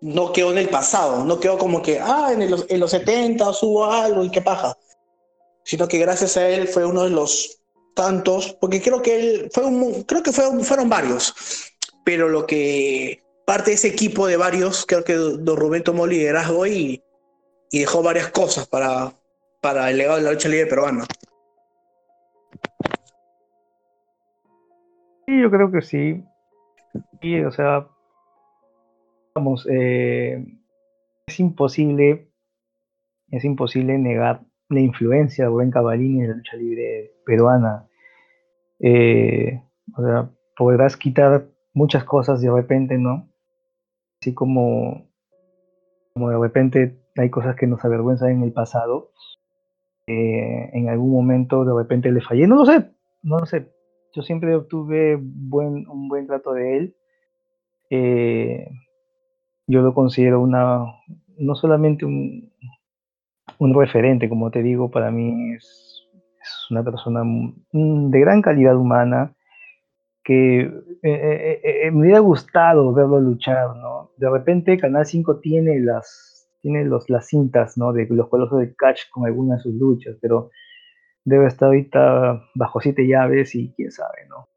[0.00, 3.50] no quedó en el pasado, no quedó como que, ah, en los, en los 70
[3.62, 4.78] hubo algo y qué paja,
[5.64, 7.59] sino que gracias a él fue uno de los
[7.96, 11.34] tantos, porque creo que él fue un, creo que fue, fueron varios,
[12.05, 16.64] pero lo que parte de ese equipo de varios, creo que don Rubén tomó liderazgo
[16.64, 17.03] y,
[17.72, 19.12] y dejó varias cosas para,
[19.62, 21.04] para el legado de la lucha libre peruana.
[25.26, 26.24] Sí, yo creo que sí.
[27.20, 27.86] Y, o sea,
[29.34, 30.44] vamos, eh,
[31.26, 32.28] es imposible,
[33.30, 37.88] es imposible negar la influencia de Rubén Cavallini en la lucha libre peruana.
[38.80, 39.62] Eh,
[39.96, 43.32] o sea, podrás quitar muchas cosas de repente, ¿no?
[44.22, 45.08] así como,
[46.14, 49.10] como de repente hay cosas que nos avergüenzan en el pasado,
[50.07, 52.90] eh, en algún momento de repente le fallé, no lo sé,
[53.22, 53.70] no lo sé.
[54.14, 56.96] Yo siempre obtuve buen, un buen trato de él.
[57.90, 58.68] Eh,
[59.66, 60.84] yo lo considero una,
[61.38, 62.53] no solamente un,
[63.59, 66.03] un referente, como te digo, para mí es,
[66.40, 67.22] es una persona
[67.72, 69.34] de gran calidad humana,
[70.24, 74.11] que eh, eh, eh, me hubiera gustado verlo luchar, ¿no?
[74.16, 76.32] De repente Canal 5 tiene las,
[76.62, 77.92] tiene los, las cintas, ¿no?
[77.92, 80.50] De los colosos de Catch con algunas de sus luchas, pero
[81.24, 84.48] debe estar ahorita bajo siete llaves y quién sabe, ¿no?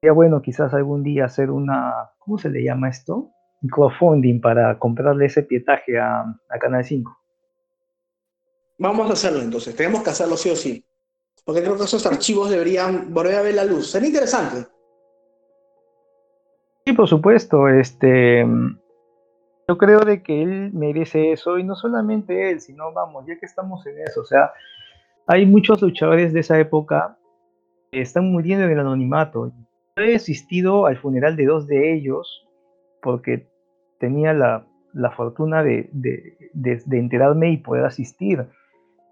[0.00, 3.30] Sería bueno quizás algún día hacer una, ¿cómo se le llama esto?
[3.62, 7.16] Un crowdfunding para comprarle ese pietaje a, a Canal 5.
[8.78, 10.84] Vamos a hacerlo entonces, tenemos que hacerlo sí o sí.
[11.44, 13.90] Porque creo que esos archivos deberían volver a ver la luz.
[13.90, 14.66] Sería interesante.
[16.84, 17.68] Sí, por supuesto.
[17.68, 18.46] Este,
[19.68, 23.44] yo creo de que él merece eso y no solamente él, sino vamos, ya que
[23.44, 24.50] estamos en eso, o sea,
[25.26, 27.18] hay muchos luchadores de esa época
[27.92, 29.52] que están muriendo en el anonimato.
[29.96, 32.48] Yo he asistido al funeral de dos de ellos
[33.02, 33.46] porque
[34.00, 34.64] tenía la,
[35.14, 38.46] fortuna de, de, enterarme y poder asistir.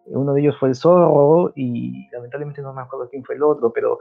[0.06, 3.72] Uno de ellos fue el zorro y lamentablemente no me acuerdo quién fue el otro,
[3.74, 3.98] pero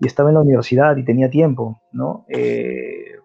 [0.00, 2.24] y estaba en la universidad y tenía tiempo, ¿no?
[2.28, 3.17] Eh,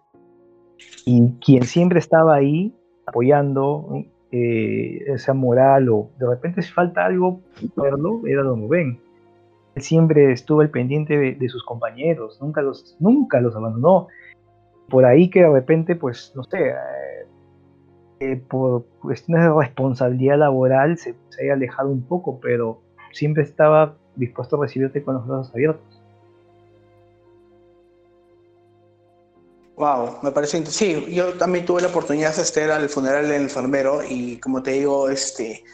[1.04, 2.74] y quien siempre estaba ahí
[3.06, 7.40] apoyando eh, esa moral o de repente si falta algo,
[7.76, 9.00] verlo, era Don Rubén.
[9.74, 14.06] Él siempre estuvo al pendiente de, sus compañeros, nunca los, nunca los abandonó.
[14.88, 16.74] Por ahí que de repente, pues, no sé,
[18.20, 22.80] eh, por cuestiones de responsabilidad laboral se haya alejado un poco, pero
[23.12, 25.93] siempre estaba dispuesto a recibirte con los brazos abiertos.
[29.76, 34.02] Wow, me parece sí, yo también tuve la oportunidad de asistir al funeral del enfermero
[34.08, 35.64] y como te digo, este,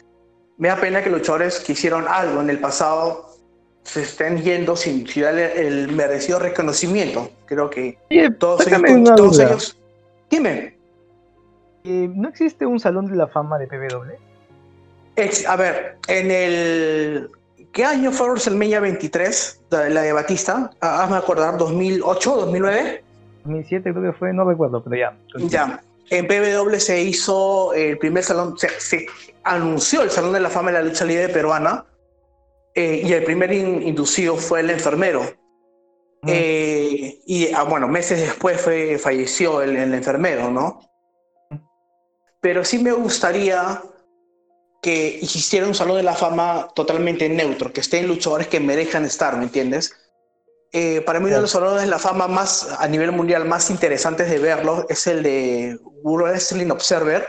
[0.57, 3.29] me da pena que los luchadores que hicieron algo en el pasado
[3.83, 7.29] se estén yendo sin, darle el merecido reconocimiento.
[7.45, 7.97] Creo que
[8.39, 9.77] todos, ellos, todos ellos,
[10.29, 10.77] Dime.
[11.83, 14.13] Eh, ¿No existe un salón de la fama de PW?
[15.47, 17.29] a ver, en el
[17.71, 19.61] ¿Qué año fue WrestleMania 23?
[19.69, 20.71] La de Batista.
[20.81, 23.03] Ah, hazme acordar, ¿2008, 2009?
[23.43, 25.17] 2007 creo que fue, no recuerdo, pero ya.
[25.49, 25.83] Ya.
[26.09, 29.07] En PW se hizo el primer salón, se,
[29.43, 31.85] anunció el Salón de la Fama de la Lucha Libre Peruana
[32.75, 35.23] eh, y el primer inducido fue el enfermero.
[36.27, 40.81] Eh, y ah, bueno, meses después fue, falleció el, el enfermero, ¿no?
[42.41, 43.81] Pero sí me gustaría
[44.81, 49.37] que hiciera un salón de la fama totalmente neutro, que estén luchadores que merezcan estar,
[49.37, 49.95] ¿me entiendes?
[50.73, 53.69] Eh, para mí uno de los salones de la fama más a nivel mundial más
[53.69, 57.25] interesantes de verlo es el de World Wrestling Observer,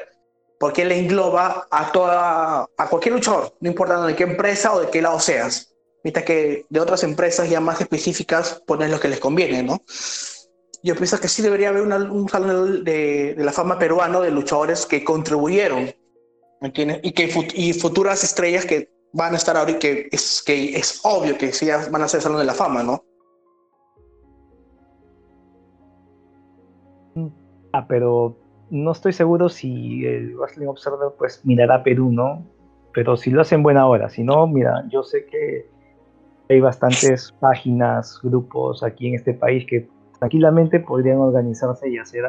[0.60, 4.90] porque él engloba a toda a cualquier luchador, no importa de qué empresa o de
[4.90, 5.74] qué lado seas.
[6.04, 9.82] Mientras que de otras empresas ya más específicas ponen lo que les conviene, ¿no?
[10.84, 14.84] Yo pienso que sí debería haber un salón de, de la fama peruano de luchadores
[14.84, 15.92] que contribuyeron
[17.02, 21.00] y que y futuras estrellas que van a estar ahora y que es, que es
[21.02, 23.04] obvio que sí van a ser Salón de la Fama, ¿no?
[27.72, 28.36] Ah, pero
[28.70, 32.44] no estoy seguro si el Wrestling Observer pues mirará a Perú, ¿no?
[32.94, 35.66] Pero si lo hacen buena hora, si no, mira, yo sé que
[36.50, 42.24] hay bastantes páginas, grupos aquí en este país que tranquilamente podrían organizarse y hacer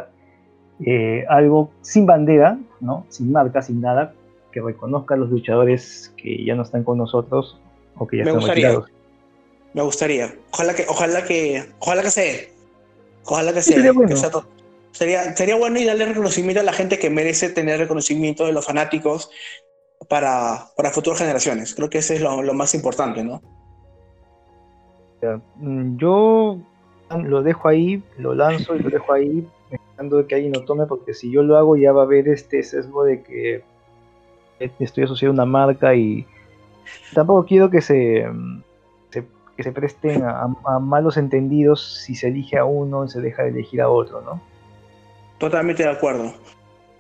[0.85, 3.05] eh, algo sin bandera, ¿no?
[3.09, 4.13] Sin marca, sin nada,
[4.51, 7.59] que reconozca a los luchadores que ya no están con nosotros
[7.97, 8.67] o que ya Me están gustaría.
[8.69, 8.91] retirados.
[9.73, 10.33] Me gustaría.
[10.53, 12.53] Ojalá que, ojalá que, ojalá que se
[13.25, 13.77] Ojalá que Sí, sea.
[13.77, 14.09] sería bueno.
[14.09, 14.45] que sea to-
[14.93, 18.65] sería, sería bueno y darle reconocimiento a la gente que merece tener reconocimiento de los
[18.65, 19.29] fanáticos
[20.09, 21.75] para, para futuras generaciones.
[21.75, 23.41] Creo que ese es lo, más importante, ¿no?
[25.55, 26.57] Mm, Yo
[27.23, 31.13] lo dejo ahí, lo lanzo y lo dejo ahí, esperando que alguien lo tome, porque
[31.13, 33.63] si yo lo hago ya va a haber este sesgo de que
[34.79, 36.25] estoy asociado a una marca y
[37.13, 38.63] tampoco quiero que se, mm,
[39.11, 43.21] se- que se presten a, a malos entendidos si se elige a uno y se
[43.21, 44.52] deja de elegir a otro, ¿no?
[45.43, 46.33] Totalmente de acuerdo.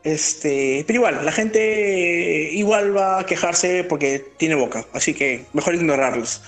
[0.03, 5.75] Este, pero igual, la gente igual va a quejarse porque tiene boca, así que mejor
[5.75, 6.41] ignorarlos.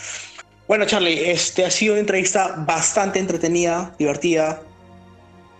[0.67, 4.61] Bueno, Charlie, este ha sido una entrevista bastante entretenida, divertida.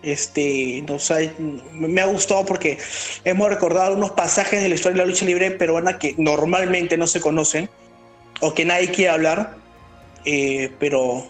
[0.02, 1.32] Este, no sé,
[1.72, 2.76] me ha gustado porque
[3.24, 7.06] hemos recordado unos pasajes de la historia de la lucha libre peruana que normalmente no
[7.06, 7.70] se conocen
[8.42, 9.56] o que nadie quiere hablar,
[10.26, 11.28] eh, pero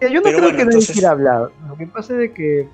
[0.00, 1.50] Yo no Pero creo bueno, que nadie entonces- quiera hablar.
[1.68, 2.66] Lo que pasa es de que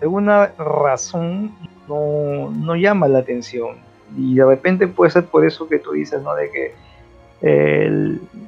[0.00, 1.52] alguna razón
[1.88, 3.76] no, no llama la atención.
[4.16, 6.34] Y de repente puede ser por eso que tú dices, ¿no?
[6.34, 6.74] De que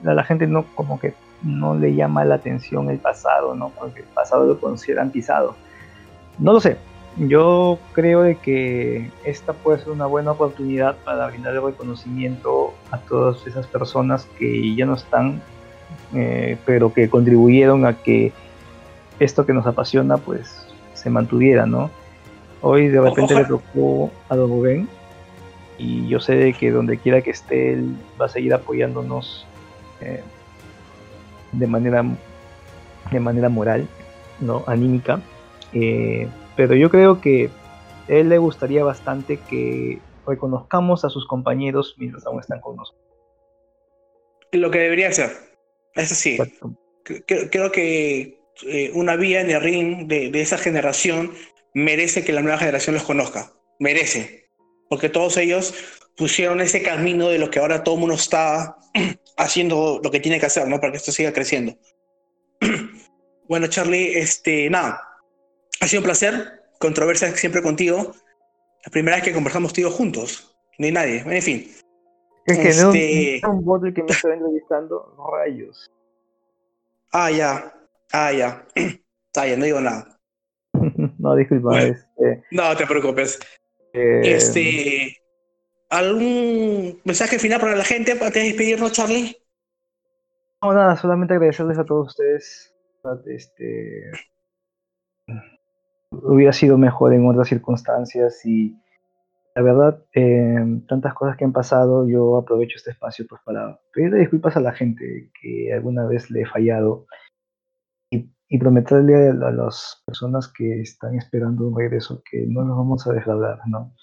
[0.03, 3.71] la gente no como que no le llama la atención el pasado, ¿no?
[3.79, 5.55] Porque el pasado lo consideran pisado.
[6.39, 6.77] No lo sé.
[7.17, 12.99] Yo creo de que esta puede ser una buena oportunidad para brindar el reconocimiento a
[12.99, 15.43] todas esas personas que ya no están
[16.15, 18.33] eh, pero que contribuyeron a que
[19.21, 20.67] esto que nos apasiona pues
[21.01, 21.91] se mantuviera, ¿no?
[22.63, 23.41] Hoy de repente Ojalá.
[23.41, 24.89] le tocó a Don Rubén
[25.79, 29.47] y yo sé de que donde quiera que esté él va a seguir apoyándonos
[30.01, 30.23] eh,
[31.53, 32.05] de manera
[33.11, 33.89] de manera moral,
[34.41, 35.21] no anímica,
[35.73, 37.49] Eh, pero yo creo que
[38.09, 43.01] a él le gustaría bastante que reconozcamos a sus compañeros mientras aún están con nosotros.
[44.53, 45.31] lo que debería ser.
[45.95, 46.37] Eso sí.
[47.05, 51.33] cre- cre- creo que eh, una vía en el ring de, de esa generación
[51.75, 53.53] merece que la nueva generación los conozca.
[53.79, 54.49] Merece.
[54.89, 55.75] Porque todos ellos
[56.17, 58.77] pusieron ese camino de lo que ahora todo el mundo está
[59.37, 60.81] haciendo lo que tiene que hacer, ¿no?
[60.81, 61.77] Para que esto siga creciendo.
[63.49, 65.03] bueno, Charlie, este, nada.
[65.81, 66.63] Ha sido un placer.
[66.79, 68.13] Controversia siempre contigo.
[68.85, 70.57] La primera vez que conversamos contigo juntos.
[70.79, 71.23] Hay nadie.
[71.27, 71.71] En fin.
[72.47, 75.91] Es que no, Este- no un bot el que me está entrevistando, rayos.
[77.13, 77.75] Ah, ya.
[78.13, 78.67] Ah, ya.
[79.37, 80.19] Ah, ya, no digo nada.
[81.19, 81.95] no, disculpa, Bueno.
[81.95, 83.39] este, No te preocupes.
[83.93, 85.17] eh, Este,
[85.89, 89.37] ¿Algún mensaje final para la gente antes de despedirnos, Charlie?
[90.63, 92.75] no, nada, solamente agradecerles a todos ustedes.
[93.27, 94.11] Este,
[96.11, 98.75] hubiera sido mejor en otras circunstancias y
[99.55, 100.57] la verdad, eh,
[100.89, 104.73] tantas cosas que han pasado, yo aprovecho este espacio pues para pedirle disculpas a la
[104.73, 107.07] gente que alguna vez le he fallado
[108.51, 113.07] y, prometerle a, a las personas que están esperando un regreso que no nos vamos
[113.07, 113.95] a defraudar, ¿no?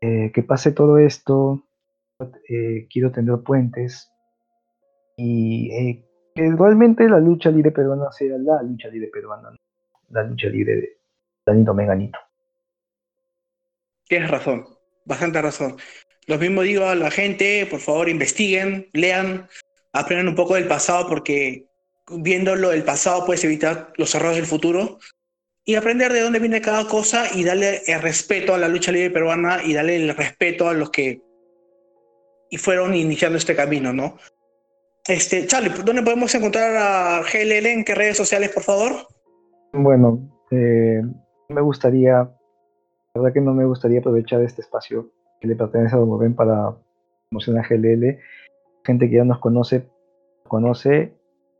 [0.00, 1.62] Eh, que pase todo esto,
[2.48, 4.12] eh, quiero tender puentes
[5.16, 6.04] y eh,
[6.34, 9.56] que realmente la lucha libre peruana sea la lucha libre peruana, ¿no?
[10.10, 10.98] la lucha libre de
[11.46, 12.18] Danito Menganito.
[14.06, 14.66] Tienes razón,
[15.04, 15.76] bastante razón.
[16.26, 19.48] Lo mismo digo a la gente, por favor, investiguen, lean,
[19.92, 21.65] aprendan un poco del pasado porque
[22.10, 24.98] viéndolo del pasado puedes evitar los errores del futuro.
[25.68, 29.10] y aprender de dónde viene cada cosa y darle el respeto a la lucha libre
[29.10, 31.20] peruana y darle el respeto a los que
[32.50, 34.16] y fueron iniciando este camino, ¿no?
[35.08, 37.66] Este, Charlie, ¿dónde podemos encontrar a GLL?
[37.66, 38.92] ¿En qué redes sociales, por favor?
[39.72, 41.02] Bueno, eh,
[41.48, 42.32] me gustaría, la
[43.14, 46.76] verdad que no me gustaría aprovechar este espacio que le pertenece a Don Rubén para
[47.28, 48.18] promocionar GLL.
[48.84, 49.88] Gente que ya nos conoce,
[50.48, 51.15] conoce,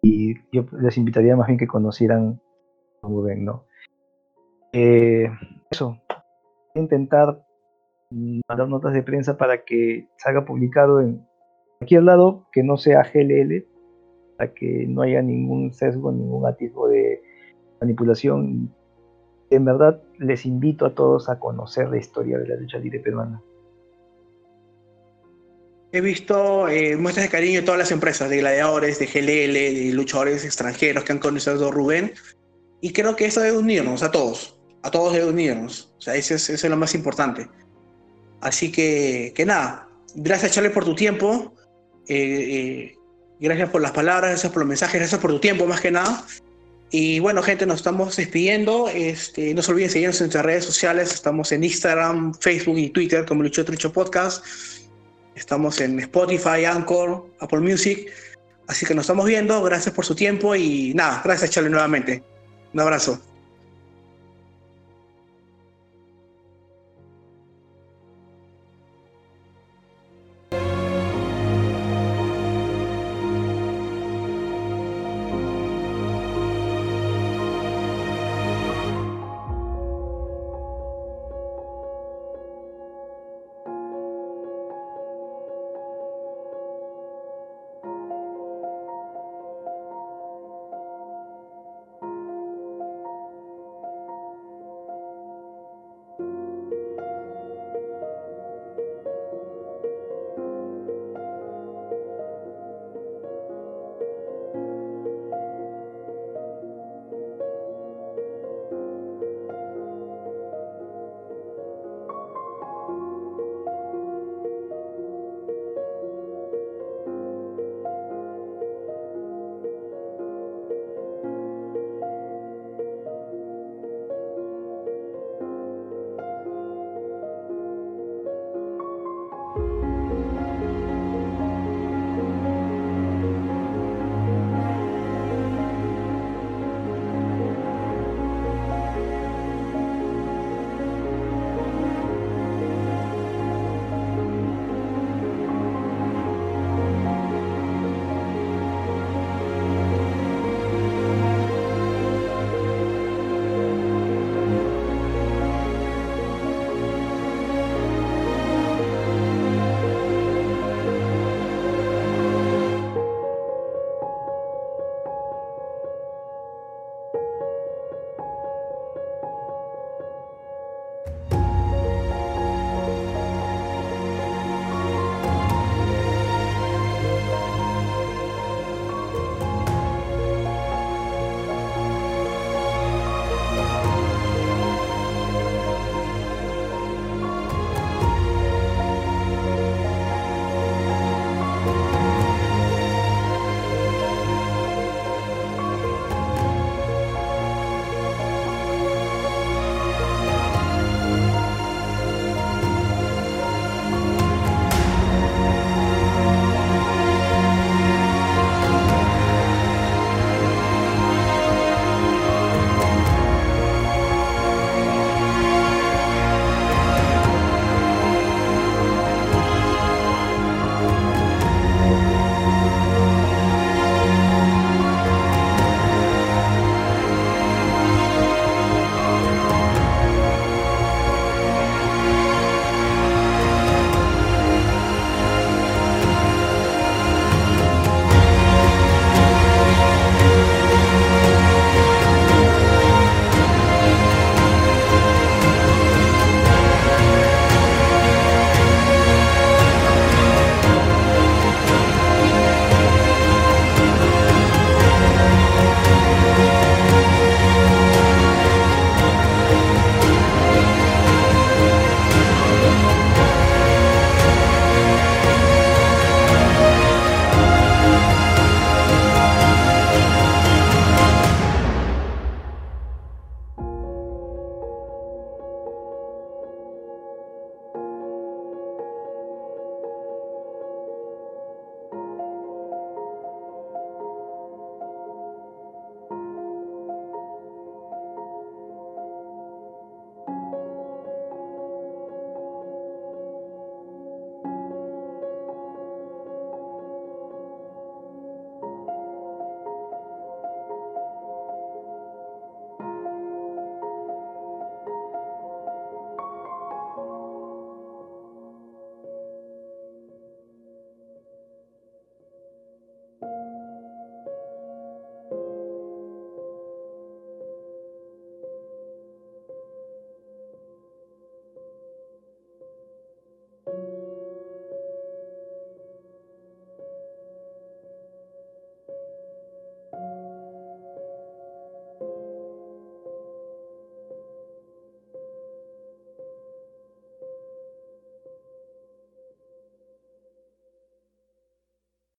[0.09, 2.41] y yo les invitaría más bien que conocieran
[3.03, 3.65] Don Rubén, ¿no?
[4.73, 5.29] Eh,
[5.71, 5.99] eso,
[6.75, 7.45] intentar
[8.11, 11.27] mandar notas de prensa para que salga publicado en
[11.79, 13.65] cualquier lado que no sea GLL,
[14.37, 17.21] para que no haya ningún sesgo, ningún atisbo de
[17.81, 18.73] manipulación.
[19.51, 23.43] En verdad, les invito a todos a conocer la historia de la lucha libre peruana.
[25.97, 29.93] He visto eh, muestras de cariño de todas las empresas, de gladiadores, de GLL, de
[29.95, 32.13] luchadores extranjeros que han conocido a Rubén.
[32.83, 34.59] Y creo que eso debe unirnos a todos.
[34.83, 35.95] A todos debe unirnos.
[35.97, 37.49] O sea, eso es, lo más importante.
[38.43, 41.55] Así que, que nada, gracias Charlie por tu tiempo,
[42.09, 42.95] eh, eh,
[43.41, 46.27] gracias por las palabras, gracias por los mensajes, gracias por tu tiempo más que nada.
[46.91, 48.91] Y bueno, gente, nos estamos despidiendo.
[48.91, 51.15] Este, no se olviden seguirnos en nuestras redes sociales.
[51.15, 54.45] Estamos en Instagram, Facebook y Twitter como Lucho Trucho Podcast.
[55.37, 58.11] Estamos en Spotify, Anchor, Apple Music.
[58.66, 59.62] Así que nos estamos viendo.
[59.62, 62.24] Gracias por su tiempo y nada, gracias Charlie nuevamente.
[62.72, 63.20] Un abrazo.